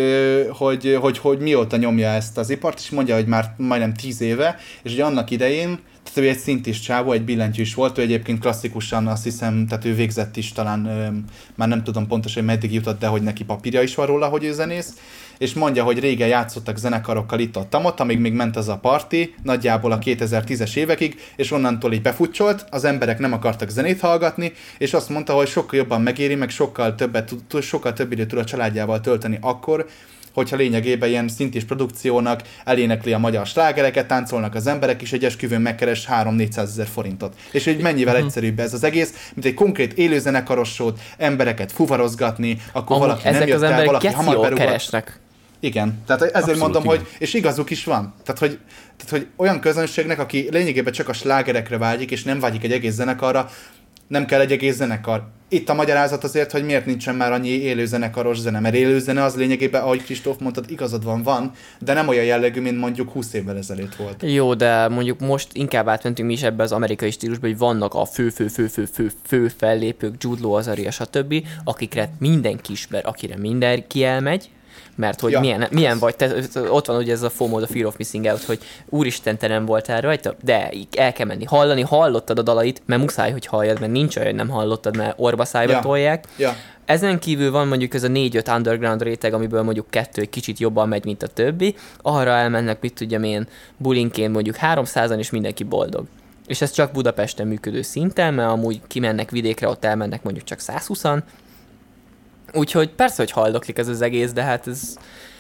[0.50, 4.56] hogy, hogy, hogy mióta nyomja ezt az ipart, és mondja, hogy már majdnem tíz éve,
[4.82, 8.40] és hogy annak idején, tehát ő egy szintis csávó, egy billentyű is volt, ő egyébként
[8.40, 10.80] klasszikusan azt hiszem, tehát ő végzett is talán,
[11.54, 14.44] már nem tudom pontosan, hogy meddig jutott, de hogy neki papírja is van róla, hogy
[14.44, 14.94] ő zenész,
[15.38, 19.34] és mondja, hogy régen játszottak zenekarokkal itt ott, ott amíg még ment az a parti,
[19.42, 24.94] nagyjából a 2010-es évekig, és onnantól így befutcsolt, az emberek nem akartak zenét hallgatni, és
[24.94, 29.00] azt mondta, hogy sokkal jobban megéri, meg sokkal többet, sokkal több időt tud a családjával
[29.00, 29.86] tölteni akkor,
[30.34, 35.60] hogyha lényegében ilyen szintis produkciónak elénekli a magyar slágereket, táncolnak az emberek, és egy esküvőn
[35.60, 37.34] megkeres 3-400 ezer forintot.
[37.52, 42.96] És hogy mennyivel egyszerűbb ez az egész, mint egy konkrét élőzenekaros show abbareket fuvarozgatni, akkor
[42.96, 45.20] Amúgy valaki nem jött az el, valaki hamar keresnek.
[45.60, 46.96] Igen, tehát ezért Abszolút, mondom, igen.
[46.96, 48.14] hogy, és igazuk is van.
[48.24, 48.58] Tehát hogy,
[48.96, 52.94] tehát, hogy olyan közönségnek, aki lényegében csak a slágerekre vágyik, és nem vágyik egy egész
[52.94, 53.50] zenekarra,
[54.12, 55.22] nem kell egy egész zenekar.
[55.48, 59.22] Itt a magyarázat azért, hogy miért nincsen már annyi élő zenekaros zene, mert élő zene
[59.22, 63.32] az lényegében, ahogy Kristóf mondtad, igazad van, van, de nem olyan jellegű, mint mondjuk 20
[63.32, 64.22] évvel ezelőtt volt.
[64.22, 68.04] Jó, de mondjuk most inkább átmentünk mi is ebbe az amerikai stílusba, hogy vannak a
[68.04, 71.34] fő, fő, fő, fő, fő, fő fellépők, Jude Law, Azaria, stb.,
[71.64, 74.50] akikre mindenki ismer, akire mindenki elmegy,
[75.02, 75.40] mert hogy ja.
[75.40, 76.34] Milyen, milyen vagy, te,
[76.68, 79.64] ott van ugye ez a FOMO, a Fear of Missing Out, hogy úristen, te nem
[79.64, 83.92] voltál rajta, de el kell menni hallani, hallottad a dalait, mert muszáj, hogy halljad, mert
[83.92, 85.80] nincs olyan, hogy nem hallottad, mert orba szájba Ja.
[85.80, 86.24] tolják.
[86.36, 90.58] Ja, Ezen kívül van mondjuk ez a 4-5 underground réteg, amiből mondjuk kettő egy kicsit
[90.58, 91.74] jobban megy, mint a többi.
[92.02, 93.46] Arra elmennek, mit tudjam én,
[93.76, 96.04] bulinként mondjuk 300-an, és mindenki boldog.
[96.46, 101.18] És ez csak Budapesten működő szinten, mert amúgy kimennek vidékre, ott elmennek mondjuk csak 120-an.
[102.52, 104.96] Úgyhogy persze, hogy haldoklik ez az egész, de hát ez,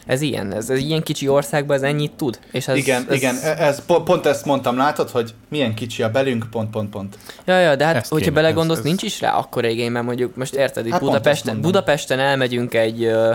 [0.06, 2.38] ez ilyen, ez, ez ilyen kicsi országban ez ennyit tud.
[2.52, 6.46] És ez, igen, ez, igen, ez, pont, ezt mondtam, látod, hogy milyen kicsi a belünk,
[6.50, 7.18] pont, pont, pont.
[7.44, 10.04] Ja, ja, de hát, Ezt hogyha kéne, belegondolsz, ez- nincs is rá akkor igény, mert
[10.04, 11.60] mondjuk most érted, itt Hát Budapesten.
[11.60, 13.32] Budapesten elmegyünk egy ö,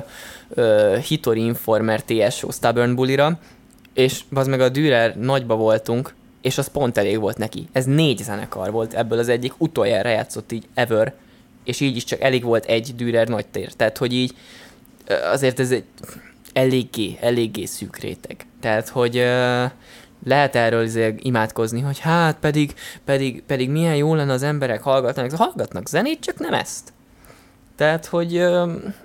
[0.50, 3.40] ö, Hitori Informer TSO Stubborn bulira,
[3.94, 7.68] és az meg a Dürer nagyba voltunk, és az pont elég volt neki.
[7.72, 11.14] Ez négy zenekar volt, ebből az egyik utoljára játszott így ever,
[11.68, 13.74] és így is csak elég volt egy Dürer nagy tér.
[13.74, 14.36] Tehát, hogy így
[15.32, 15.84] azért ez egy
[16.54, 18.46] eléggé, eléggé szűk réteg.
[18.60, 19.16] Tehát, hogy
[20.26, 22.74] lehet erről azért imádkozni, hogy hát pedig,
[23.06, 26.94] pedig, pedig milyen jó lenne az emberek hallgatnak, hallgatnak zenét, csak nem ezt.
[27.76, 28.34] Tehát, hogy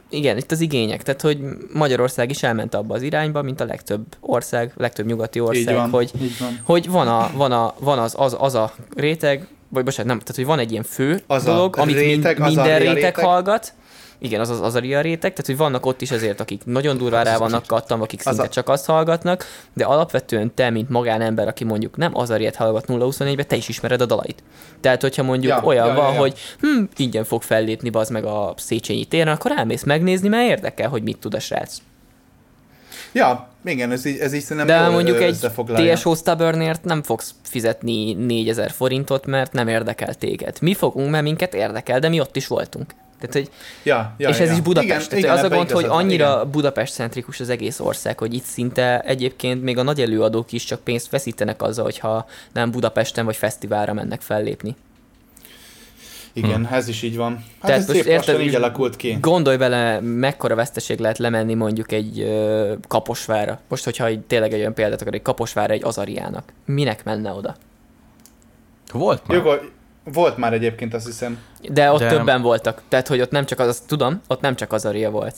[0.09, 1.03] igen, itt az igények.
[1.03, 1.39] Tehát, hogy
[1.73, 5.91] Magyarország is elment abba az irányba, mint a legtöbb ország, legtöbb nyugati Így ország, van,
[5.91, 6.61] hogy, így van.
[6.65, 10.37] hogy van, a, van, a, van az, az, az a réteg, vagy bocsánat, nem, tehát,
[10.37, 13.17] hogy van egy ilyen fő Az dolog, amit réteg, mind, az minden réteg, réteg.
[13.17, 13.73] hallgat,
[14.19, 16.97] igen, az az, az a ria réteg, tehát hogy vannak ott is azért, akik nagyon
[16.97, 20.89] durván rá vannak kattam, akik Az szinte a- csak azt hallgatnak, de alapvetően te, mint
[20.89, 24.43] magánember, aki mondjuk nem az ariet hallgat 0-24-be, te is ismered a dalait.
[24.81, 26.19] Tehát, hogyha mondjuk Ja, olyan ja, van, ja, ja.
[26.21, 30.89] hogy hm, ingyen fog fellépni az meg a Széchenyi téren, akkor elmész megnézni, mert érdekel,
[30.89, 31.77] hogy mit tud a srác.
[33.13, 35.39] Ja, igen, ez így, ez így szerintem De mondjuk egy.
[35.75, 40.57] TSO Stubbornért nem fogsz fizetni 4000 forintot, mert nem érdekel téged.
[40.61, 42.95] Mi fogunk, mert minket érdekel, de mi ott is voltunk.
[43.19, 43.51] Tehát, hogy
[43.83, 44.55] Ja, ja, és ez ja.
[44.55, 45.07] is Budapest.
[45.07, 46.51] Igen, igen, az a gond, hogy igazad annyira igen.
[46.51, 51.11] Budapest-centrikus az egész ország, hogy itt szinte egyébként még a nagy előadók is csak pénzt
[51.11, 54.77] veszítenek azzal, hogyha nem Budapesten vagy fesztiválra mennek fellépni.
[56.33, 57.35] Igen, ez is így van.
[57.35, 59.19] Hát Tehát ez most érted, így alakult ki.
[59.21, 63.61] Gondolj vele, mekkora veszteség lehet lemenni mondjuk egy ö, Kaposvára.
[63.69, 66.53] Most, hogyha egy, tényleg egy olyan példát akar, egy Kaposvára egy Azariának.
[66.65, 67.55] Minek menne oda?
[68.93, 69.37] Volt már?
[69.37, 69.55] Jogo,
[70.05, 71.39] Volt már egyébként, azt hiszem.
[71.69, 72.83] De ott De- többen voltak.
[72.89, 75.37] Tehát, hogy ott nem csak az, azt tudom, ott nem csak az aria volt.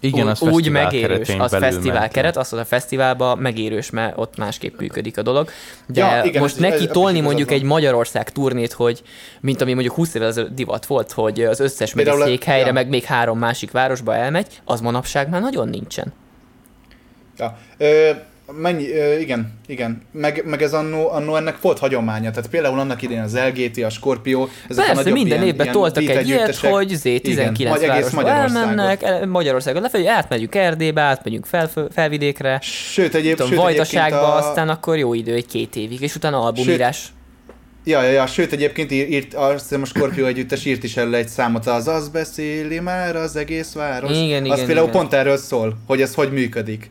[0.00, 2.12] Igen, úgy, az úgy fesztivál megérős, az fesztivál ment.
[2.12, 5.50] keret, az, hogy a fesztiválban megérős, mert ott másképp működik a dolog.
[5.86, 9.02] De Ja, igen, most ez- neki ez- ez tolni igazad mondjuk egy Magyarország turnét, hogy
[9.40, 11.92] mint ami mondjuk 20 évvel ezelőtt divat volt, hogy az összes
[12.24, 12.72] székhelyre, ja.
[12.72, 16.12] meg még három másik városba elmegy, az manapság már nagyon nincsen.
[17.36, 17.58] Ja.
[17.78, 18.10] Ö,
[18.56, 18.84] mennyi,
[19.20, 20.02] igen, igen.
[20.12, 22.30] Meg, meg ez annó, annó ennek volt hagyománya.
[22.30, 25.66] Tehát például annak idején az LGT, a Scorpio, ezek a Persze, nagyobb minden ilyen, évben
[25.66, 28.68] ilyen toltak egy ilyet, hogy Z Igen, 19 vagy egész városba Magyarországot.
[28.68, 34.36] elmennek, el- Magyarországon lefelé, átmegyünk Erdélybe, átmegyünk fel, felvidékre, Sőt, egyéb, tudom, sőt Vajdaságba, a...
[34.36, 37.12] aztán akkor jó idő, egy két évig, és utána albumírás.
[37.84, 41.14] Ja, ja, ja, sőt egyébként írt, írt azt hiszem a Scorpio együttes írt is el
[41.14, 44.10] egy számot, az az beszéli már az egész város.
[44.18, 45.00] Igen, az igen, például igen.
[45.00, 46.90] pont erről szól, hogy ez hogy működik.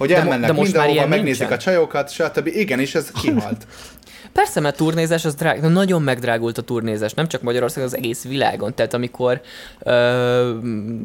[0.00, 1.58] Hogy De elmennek de most már mindenhova, megnézik nincsen?
[1.58, 2.46] a csajokat, stb.
[2.46, 3.66] Igen, és ez kihalt.
[4.32, 8.24] Persze, mert turnézás az drág, de nagyon megdrágult a turnézás, nem csak Magyarországon, az egész
[8.24, 8.74] világon.
[8.74, 9.40] Tehát amikor
[9.78, 10.58] ö,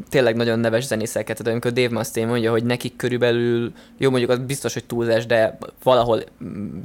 [0.08, 4.38] tényleg nagyon neves zenészeket, tehát amikor Dave Mustaine mondja, hogy nekik körülbelül, jó mondjuk az
[4.38, 6.22] biztos, hogy túlzás, de valahol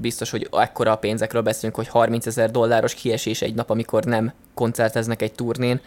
[0.02, 4.34] biztos, hogy ekkora a pénzekről beszélünk, hogy 30 ezer dolláros kiesés egy nap, amikor nem
[4.54, 5.82] koncerteznek egy turnén.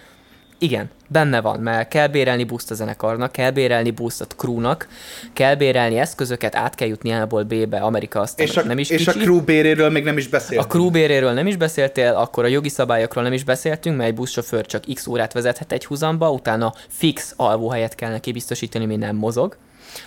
[0.58, 4.88] Igen, benne van, mert kell bérelni buszt a zenekarnak, kell bérelni buszt a crewnak,
[5.32, 9.06] kell bérelni eszközöket, át kell jutni A-ból B-be, Amerika aztán és a, nem is és
[9.06, 9.24] a kicsi.
[9.24, 10.72] crew béréről még nem is beszéltünk.
[10.72, 14.66] A crewbéréről nem is beszéltél, akkor a jogi szabályokról nem is beszéltünk, mert egy buszsofőr
[14.66, 19.56] csak x órát vezethet egy húzamba, utána fix alvóhelyet kell neki biztosítani, mi nem mozog.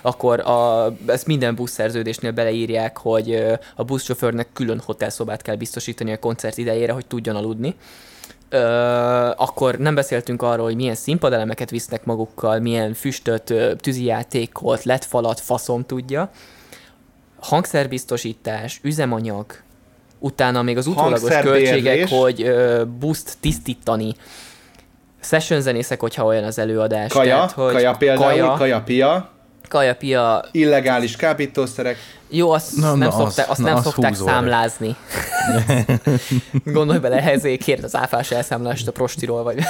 [0.02, 3.43] Akkor a, ezt minden buszszerződésnél beleírják, hogy
[3.76, 7.76] a buszsofőrnek külön hotelszobát kell biztosítani a koncert idejére, hogy tudjon aludni.
[8.50, 8.58] Ö,
[9.36, 15.86] akkor nem beszéltünk arról, hogy milyen színpadelemeket visznek magukkal, milyen füstöt, tűzijátékot, lett falat, faszom
[15.86, 16.30] tudja.
[17.39, 19.45] Hangszerbiztosítás, üzemanyag,
[20.20, 24.16] utána még az utólagos költségek, hogy ö, buszt tisztítani,
[25.20, 27.12] session zenészek, hogyha olyan az előadás.
[27.12, 29.30] Kaja, tehát, hogy kaja például, kaja, kaja pia,
[29.68, 31.97] kaja, pia, illegális kábítószerek.
[32.30, 34.95] jó, azt Na, nem, na, szokták, az- azt na, nem az szokták számlázni.
[36.65, 39.57] Gondolj bele, ezért kért az áfás elszámlást a prostiról, vagy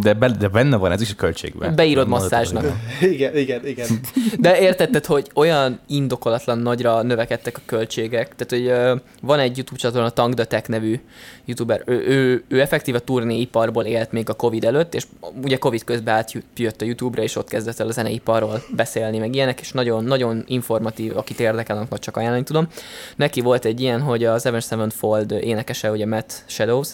[0.00, 1.74] De, be, de benne van ez is a költségben.
[1.74, 2.64] Beírod masszázsnak.
[3.00, 3.86] Igen, igen, igen.
[4.38, 8.34] De értetted, hogy olyan indokolatlan nagyra növekedtek a költségek.
[8.36, 11.00] Tehát, hogy van egy YouTube csatorna, a Tank the Tech nevű
[11.44, 11.82] youtuber.
[11.86, 15.06] Ő, ő, ő effektív a turnéiparból élt még a Covid előtt, és
[15.42, 19.60] ugye Covid közben átjött a YouTube-ra, és ott kezdett el a zeneiparról beszélni, meg ilyenek,
[19.60, 22.68] és nagyon, nagyon informatív, akit érdekel, annak csak ajánlani tudom.
[23.16, 26.88] Neki volt egy ilyen, hogy az Avenged Sevenfold énekese, ugye Matt Shadows,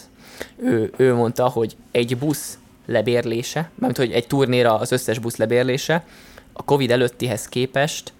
[0.55, 2.57] ő, ő mondta, hogy egy busz
[2.87, 6.05] lebérlése, mármint hogy egy turnéra az összes busz lebérlése,
[6.53, 8.13] a Covid előttihez képest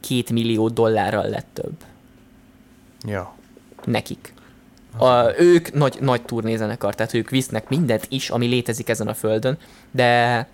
[0.00, 1.74] két millió dollárral lett több
[3.06, 3.34] Ja.
[3.84, 4.32] nekik.
[4.96, 9.58] A, ők nagy, nagy turnézenekar, tehát ők visznek mindent is, ami létezik ezen a földön,
[9.90, 10.46] de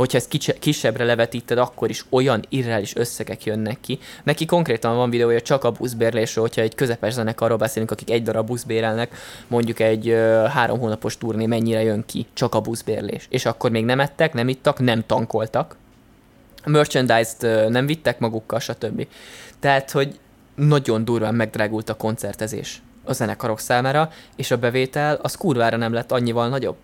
[0.00, 3.98] hogyha ezt kisebbre levetíted, akkor is olyan irreális összegek jönnek ki.
[4.22, 8.46] Neki konkrétan van videója csak a buszbérlésről, hogyha egy közepes zenekarról beszélünk, akik egy darab
[8.46, 9.14] busz bérelnek,
[9.46, 13.26] mondjuk egy ö, három hónapos turné mennyire jön ki, csak a buszbérlés.
[13.30, 15.76] És akkor még nem ettek, nem ittak, nem tankoltak,
[16.64, 19.06] merchandise-t nem vittek magukkal, stb.
[19.58, 20.18] Tehát, hogy
[20.54, 26.12] nagyon durván megdrágult a koncertezés a zenekarok számára, és a bevétel az kurvára nem lett
[26.12, 26.76] annyival nagyobb.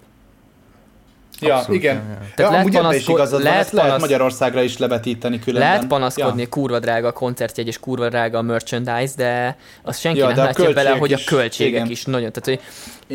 [1.41, 1.95] Ja, Abszolút, igen.
[1.95, 2.16] ja, ja.
[2.34, 5.68] Tehát ja, lehet panaszko- igazad van, lehet lehet panasz- Magyarországra is levetíteni különben.
[5.70, 6.49] Lehet panaszkodni, Ja.
[6.49, 10.72] kurva drága a koncertjegy és kurva drága a merchandise, de az senki Ja, nem látja
[10.72, 11.91] bele, hogy a költségek igen.
[11.91, 12.32] is nagyon.
[12.32, 12.61] Tehát, hogy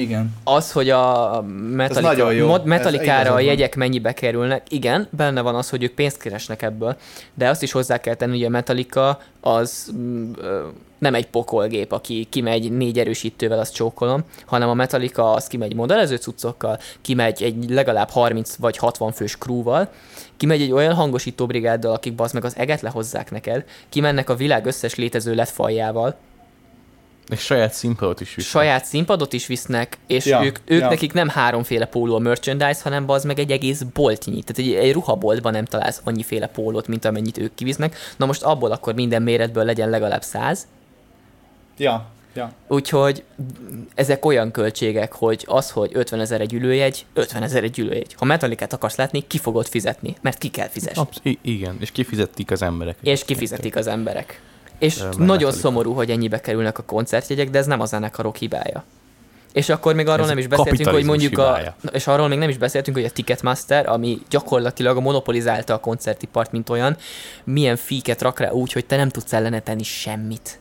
[0.01, 0.33] Igen.
[0.43, 3.41] az, hogy a igazad a van.
[3.41, 6.95] jegyek mennyibe kerülnek, igen, benne van az, hogy ők pénzt keresnek ebből,
[7.33, 10.61] de azt is hozzá kell tenni, hogy a Metallica az mm, ö,
[11.01, 16.15] nem egy pokolgép, aki kimegy négy erősítővel, azt csókolom, hanem a Metallica az kimegy modellező
[16.15, 19.89] cuccokkal, kimegy egy legalább 30 vagy 60 fős crewval,
[20.37, 24.65] kimegy egy olyan hangosító brigáddal, akik bazd meg az eget lehozzák neked, kimennek a világ
[24.65, 26.15] összes létező letfaljával,
[27.29, 28.63] És saját színpadot is visznek.
[28.63, 30.89] saját színpadot is visznek, és Ja, ők, ők ja.
[30.89, 34.43] nekik nem háromféle póló a merchandise, hanem az meg egy egész boltnyi.
[34.43, 37.95] Tehát egy, egy ruhaboltban nem találsz annyiféle pólót, mint amennyit ők kivisznek.
[38.17, 40.67] Na most abból akkor minden méretből legyen legalább száz.
[41.77, 42.51] Ja, ja.
[42.67, 43.23] Úgyhogy
[43.95, 48.13] ezek olyan költségek, hogy az, hogy 50 ezer egy ülőjegy, 50 ezer egy ülőjegy.
[48.17, 50.97] Ha metalikát akarsz látni, ki fogod fizetni, mert ki kell fizes.
[50.97, 52.97] Absz- i- igen, és kifizették az emberek.
[53.01, 54.41] És kifizetik az emberek.
[54.79, 58.83] És Ö, nagyon szomorú, hogy ennyibe kerülnek a koncertjegyek, de ez nem a zenekarok hibája.
[59.53, 62.37] És akkor még arról Ez nem is a beszéltünk, hogy mondjuk a, és arról még
[62.37, 66.97] nem is beszéltünk, hogy a Ticketmaster, ami gyakorlatilag monopolizálta a koncertipart, mint olyan,
[67.43, 70.59] milyen fíket rak rá úgy, hogy te nem tudsz ellene tenni semmit.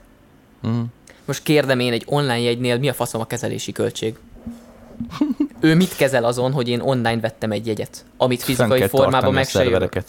[0.66, 0.82] Mm.
[1.30, 4.18] Most kérdem én egy online jegynél, mi a faszom a kezelési költség?
[5.60, 9.64] Ő mit kezel azon, hogy én online vettem egy jegyet, amit fizikai formában meg se
[9.64, 10.02] jövök?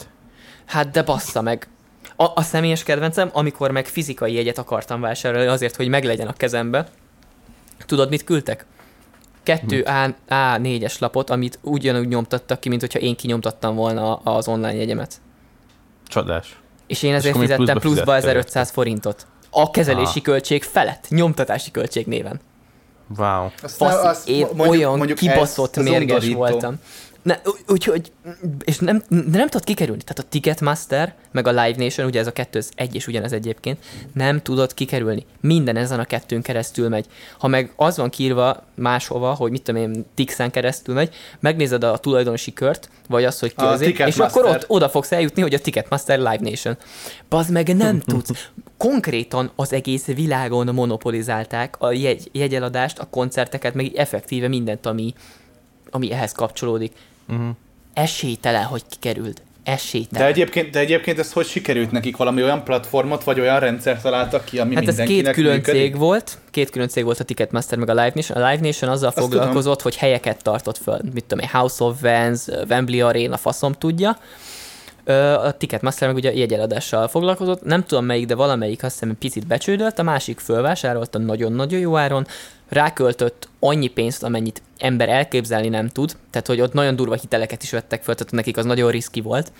[0.64, 1.68] Hát de bassza meg.
[2.16, 6.86] A, a személyes kedvencem, amikor meg fizikai jegyet akartam vásárolni azért, hogy meglegyen a kezembe.
[7.86, 8.66] Tudod, mit küldtek?
[9.42, 14.74] Kettő A, A4-es lapot, amit ugyanúgy nyomtattak ki, mint hogyha én kinyomtattam volna az online
[14.74, 15.20] jegyemet.
[16.06, 16.60] Csodás.
[16.86, 19.26] És én ezért még fizettem pluszba pluszba fizettél 1500 forintot.
[19.54, 20.22] A kezelési Ah.
[20.24, 22.40] költség felett, nyomtatási költség néven.
[23.16, 23.46] Wow.
[23.62, 26.38] Azt Fasz, azt én mondjuk- olyan mondjuk kibaszott ez- ez mérges undorító.
[26.38, 26.76] voltam.
[27.22, 27.36] Ne,
[27.68, 28.12] úgyhogy,
[28.64, 30.02] és nem, de nem tudod kikerülni.
[30.02, 33.32] Tehát a Ticketmaster, meg a Live Nation, ugye ez a kettő, ez egy és ugyanez
[33.32, 33.78] egyébként,
[34.14, 35.26] nem tudod kikerülni.
[35.40, 37.06] Minden ezen a kettőn keresztül megy.
[37.38, 41.96] Ha meg az van kiírva máshova, hogy mit tudom én, Tixen keresztül megy, megnézed a
[41.98, 45.54] tulajdonosi kört, vagy az, hogy ki A az, és akkor ott oda fogsz eljutni, hogy
[45.54, 46.76] a Ticketmaster Live Nation.
[47.28, 48.48] Bazd meg nem tudsz.
[48.82, 55.14] Konkrétan az egész világon monopolizálták a jegy, jegyeladást, a koncerteket, meg effektíve mindent, ami,
[55.90, 56.92] ami ehhez kapcsolódik.
[57.28, 57.46] Uh-huh.
[57.94, 59.42] Esélytelen, hogy kikerült.
[59.64, 60.28] De Esélytelen.
[60.28, 62.16] egyébként, de egyébként ez hogy sikerült nekik?
[62.16, 65.80] Valami olyan platformot, vagy olyan rendszer találtak ki, ami Hát ez két külön működik?
[65.80, 68.42] cég volt, két külön cég volt a Ticketmaster meg a Live Nation.
[68.42, 70.98] A Live Nation azzal Azt foglalkozott, hogy helyeket tartott föl.
[71.12, 74.18] Mit tudom én, House of Vans, Wembley Arena, faszom tudja.
[75.04, 77.64] A Ticketmaster meg ugye jegyeladással foglalkozott.
[77.64, 82.26] Nem tudom melyik, de valamelyik azt hiszem picit becsődölt, a másik fölvásárolta nagyon-nagyon jó áron,
[82.68, 87.70] ráköltött annyi pénzt, amennyit ember elképzelni nem tud, tehát hogy ott nagyon durva hiteleket is
[87.70, 89.52] vettek föl, tehát nekik az nagyon riszki volt.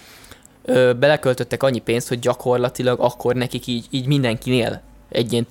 [0.64, 5.46] Ö, beleköltöttek annyi pénzt, hogy gyakorlatilag akkor nekik így, így mindenkinél egy ilyen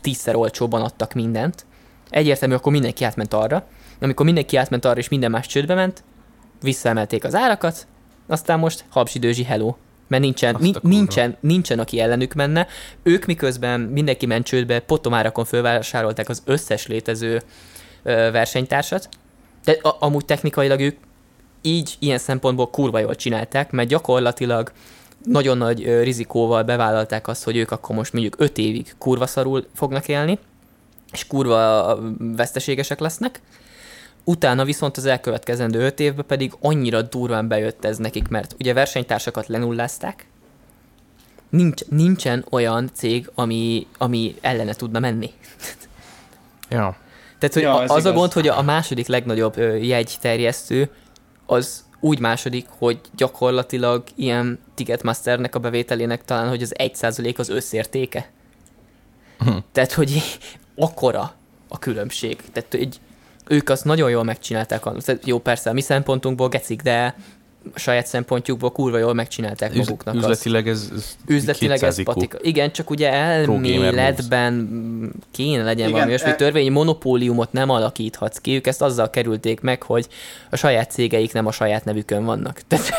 [0.00, 1.64] tízszer olcsóban adtak mindent.
[2.10, 3.66] Egyértelmű, akkor mindenki átment arra.
[4.00, 6.02] Amikor mindenki átment arra, és minden más csődbe ment,
[6.62, 7.86] visszaemelték az árakat,
[8.28, 9.74] aztán most habzsidőzsi hello.
[10.08, 10.88] Mert nincsen, Azt a nin, kurva.
[10.88, 12.66] nincsen, nincsen, aki ellenük menne.
[13.02, 17.42] Ők miközben mindenki ment csődbe, potomárakon fölvásárolták az összes létező
[18.02, 19.08] ö, versenytársat.
[19.64, 20.96] De a, amúgy technikailag ők
[21.62, 24.72] így, ilyen szempontból kurva jól csinálták, mert gyakorlatilag
[25.24, 29.66] nagyon nagy ö, rizikóval bevállalták azt, hogy ők akkor most mondjuk 5 évig kurva szarul
[29.74, 30.38] fognak élni,
[31.12, 33.40] és kurva veszteségesek lesznek.
[34.28, 39.46] Utána viszont az elkövetkezendő 5 évben pedig annyira durván bejött ez nekik, mert ugye versenytársakat
[39.46, 40.26] lenullázták,
[41.48, 45.30] Nincs, nincsen olyan cég, ami, ami ellene tudna menni.
[46.70, 46.96] Ja.
[47.38, 48.12] Tehát, hogy Ja, ez az igaz.
[48.12, 50.90] a gond, hogy a a második legnagyobb ö, jegyterjesztő
[51.46, 58.30] az úgy második, hogy gyakorlatilag ilyen Ticketmasternek a bevételének talán, hogy az 1% az összértéke.
[59.38, 59.56] Hm.
[59.72, 60.22] Tehát, hogy
[60.76, 61.34] akkora
[61.68, 62.42] a különbség.
[62.52, 63.00] Tehát, hogy
[63.48, 64.82] ők azt nagyon jól megcsinálták.
[65.24, 67.14] Jó, persze, a mi szempontunkból gecik, de
[67.74, 70.22] a saját szempontjukból kurva jól megcsinálták Üz, maguknak azt.
[70.24, 72.38] üzletileg ez, ez Üzletileg 200 ez patika.
[72.42, 74.68] Igen, csak ugye elméletben
[75.30, 78.54] kéne legyen Igen, valami olyasmi e- törvényi monopóliumot nem alakíthatsz ki.
[78.54, 80.06] Ők ezt azzal kerülték meg, hogy
[80.50, 82.60] a saját cégeik nem a saját nevükön vannak.
[82.68, 82.92] Tehát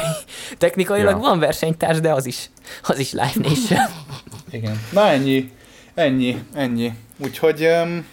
[0.58, 1.18] technikailag Ja.
[1.18, 2.50] van versenytárs, de az is,
[2.84, 3.86] az is Live Nation.
[4.52, 4.80] Igen.
[4.92, 5.52] Na ennyi.
[5.94, 6.94] Ennyi, ennyi.
[7.18, 8.06] Úgyhogy um,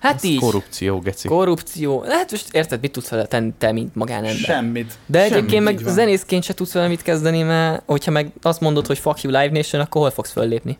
[0.00, 0.38] Hát Ez így.
[0.40, 1.28] Korrupció, geci.
[1.28, 2.04] Korrupció.
[2.08, 4.34] Hát most érted, mit tudsz vele tenni te, mint magánember?
[4.34, 4.98] semmit.
[5.06, 5.92] De Semmit, egyébként meg így van.
[5.92, 9.50] zenészként se tudsz vele mit kezdeni, mert hogyha meg azt mondod, hogy fuck you Live
[9.52, 10.78] Nation, akkor hol fogsz föllépni?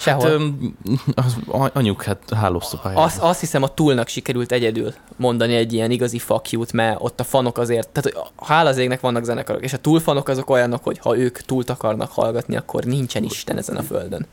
[0.00, 0.22] Sehol.
[0.22, 0.76] Hát, öm,
[1.14, 1.36] az,
[1.72, 2.98] anyuk hát hálószobája.
[2.98, 7.20] Azt, azt hiszem a túlnak sikerült egyedül mondani egy ilyen igazi fuck you-t, mert ott
[7.20, 10.98] a fanok azért, tehát hála az égnek vannak zenekarok, és a túlfanok azok olyanok, hogy
[10.98, 14.26] ha ők túlt akarnak hallgatni, akkor nincsen Isten ezen a földön.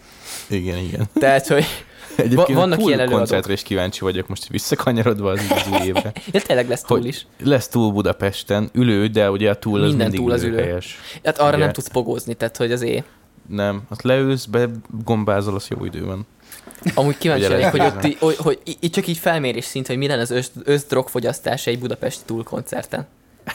[0.47, 1.05] Igen, igen.
[1.13, 1.65] Tehát, hogy
[2.17, 6.11] Egyébként vannak vannak ilyen koncertre is kíváncsi vagyok, most visszakanyarodva az, az új évre.
[6.31, 7.25] ja, tényleg lesz túl is.
[7.43, 10.57] lesz túl Budapesten, ülő, de ugye a túl az Minden mindig túl az ülő.
[10.57, 10.97] helyes.
[11.23, 11.63] Hát arra Ugye?
[11.63, 13.05] nem tudsz pogózni, tehát hogy azért
[13.49, 14.69] Nem, hát leülsz, be
[15.03, 16.27] gombázol, az jó idő van.
[16.93, 20.07] Amúgy kíváncsi lennék, hogy ott így, hogy, hogy így csak így felmérés szint, hogy mi
[20.07, 23.07] lenne az össz, összdrogfogyasztása egy budapesti túlkoncerten.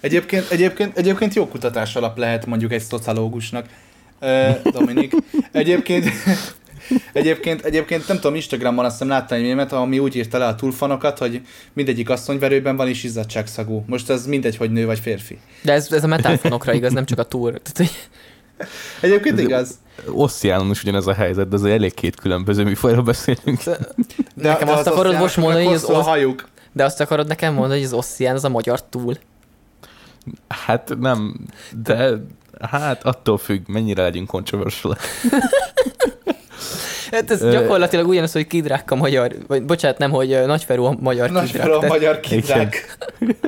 [0.00, 3.66] Egyébként, egyébként, egyébként jó kutatás alap lehet mondjuk egy szociológusnak,
[4.72, 5.12] Dominik.
[5.52, 6.04] Egyébként,
[7.12, 10.54] egyébként, egyébként nem tudom, Instagramon azt hiszem láttam egy mémet, ami úgy írta le a
[10.54, 11.40] túlfanokat, hogy
[11.72, 13.84] mindegyik asszonyverőben van és izzadságszagú.
[13.86, 15.38] Most ez mindegy, hogy nő vagy férfi.
[15.62, 17.54] De ez, ez a metálfonokra igaz, nem csak a túl.
[19.00, 19.78] Egyébként De- igaz.
[20.06, 23.62] Oszciánon is ugyanez a helyzet, de azért elég két különböző műfajról beszélünk.
[23.64, 23.78] De,
[24.34, 26.48] Nekem de azt az akarod most mondani, hogy az osz- hajuk.
[26.72, 29.16] De azt akarod nekem mondani, hogy az oszcián az a magyar túl.
[30.48, 31.40] Hát nem,
[31.84, 32.12] de
[32.60, 34.96] hát attól függ, mennyire legyünk controversial.
[37.10, 41.30] Hát ez gyakorlatilag ugyanaz, hogy kidrák a magyar, vagy bocsánat, nem, hogy nagyferú a magyar
[41.30, 41.66] Nagy kidrák.
[41.66, 42.96] a Tehát- magyar kidrák.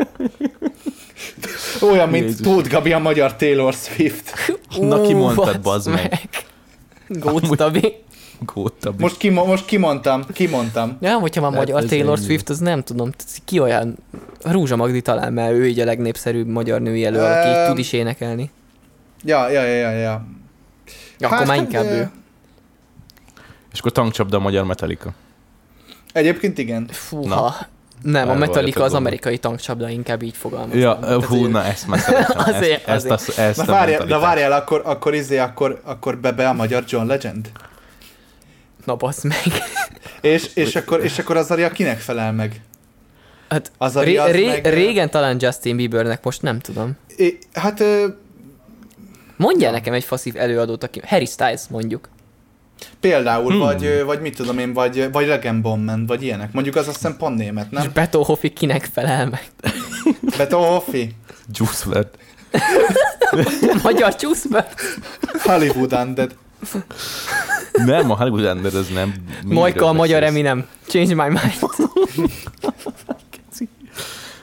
[1.91, 2.41] Olyan, mint Jézus.
[2.47, 4.33] Tóth Gabi a magyar Taylor Swift.
[4.81, 6.19] Na, ki Ú, mondtad, baszd bazd meg?
[7.09, 7.95] Gócz Tabi.
[8.55, 8.93] Góta.
[8.99, 10.97] Most, kimo- most kimondtam, kimondtam.
[11.01, 12.27] Ja, hogyha már Hát magyar Taylor ennyi.
[12.27, 13.11] Swift, az nem tudom,
[13.45, 13.97] ki olyan...
[14.45, 17.93] Rúzsa Magdi talán, mert ő így a legnépszerűbb magyar női jelöl, aki Öm, tud is
[17.93, 18.51] énekelni.
[19.25, 20.25] Ja, ja, ja, ja, ja.
[21.21, 22.11] Akkor már inkább ő.
[23.73, 25.11] És akkor tankcsapda a magyar Metallica.
[26.13, 26.89] Egyébként igen.
[26.91, 27.55] Fúha.
[28.03, 30.79] Nem, a Metallica az amerikai tankcsapda, inkább így fogalmazom.
[30.81, 32.39] Ja, Tehát hú, ő- na ezt már szeretem.
[32.55, 34.23] Azért, ezt, ezt, ezt, ezt Na a várjál, de mentalitást.
[34.23, 37.51] várjál, akkor, akkor izé, akkor, akkor be, be a magyar John Legend?
[38.85, 39.43] Na bassz meg.
[40.21, 42.61] És, és, akkor, és akkor az Aria kinek felel meg?
[43.49, 46.93] Hát Az a ré, Riaz ré, meg- régen talán Justin Biebernek, most nem tudom.
[47.17, 48.07] É, hát ö,
[49.37, 51.01] Mondjál nekem egy faszív előadót, aki...
[51.07, 52.09] Harry Styles mondjuk.
[53.01, 53.59] Például, Hmm.
[53.61, 56.53] vagy, vagy mit tudom én, vagy, vagy Regen Bomben, vagy ilyenek.
[56.53, 57.91] Mondjuk az azt hiszem pont német, És nem?
[57.95, 59.51] Beto Hoffi kinek felel meg?
[60.37, 61.15] Beto Hoffi,
[61.53, 62.09] Juice WRLD.
[63.83, 64.69] Magyar csúszbe?
[65.43, 66.35] Hollywood Undead.
[67.73, 69.15] Nem, a Hollywood Under, ez nem.
[69.45, 70.31] Majka a magyar beszélsz?
[70.39, 70.67] Eminem.
[70.87, 71.59] Change my mind.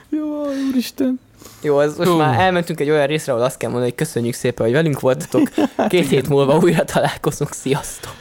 [0.08, 1.20] Jó, úristen.
[1.62, 2.16] Jó, ez most Hú.
[2.16, 5.50] már elmentünk egy olyan részre, ahol azt kell mondani, hogy köszönjük szépen, hogy velünk voltatok.
[5.88, 7.52] Két hét múlva újra találkozunk.
[7.52, 8.14] Sziasztok!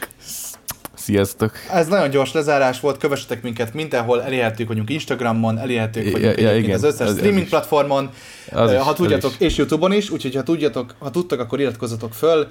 [1.13, 1.51] Sziasztok.
[1.71, 6.55] Ez nagyon gyors lezárás volt, kövessetek minket mindenhol, elérhetők vagyunk Instagramon, elérhetők Ja, vagyunk ja,
[6.55, 7.49] igen, az összes az- az streaming is.
[7.49, 8.09] platformon,
[8.51, 9.37] Az is, ha az tudjatok, is.
[9.39, 12.47] és Youtube-on is, úgyhogy ha tudjatok, ha tudtak, akkor iratkozzatok föl,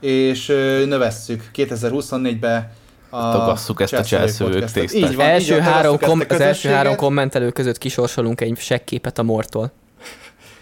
[0.00, 2.72] és ö, növesszük 2024-be
[3.10, 5.10] a Tagasszuk ezt a Cselszövő cselszövők tésztát.
[5.10, 9.18] Így van, első így van, három kom- az első három kommentelő között kisorsolunk egy segképet
[9.18, 9.72] a Mortól.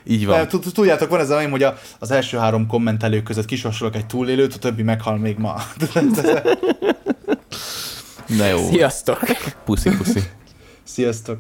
[0.05, 0.49] Így van.
[0.49, 4.07] Tud- Tudjátok, van ez a mém, hogy a- az első három kommentelők között kisorsolok egy
[4.07, 5.55] túlélőt, a többi meghal még ma.
[8.29, 8.69] Na jó.
[8.71, 9.19] Sziasztok!
[9.65, 10.21] Puszi, puszi.
[10.85, 11.37] Sziasztok!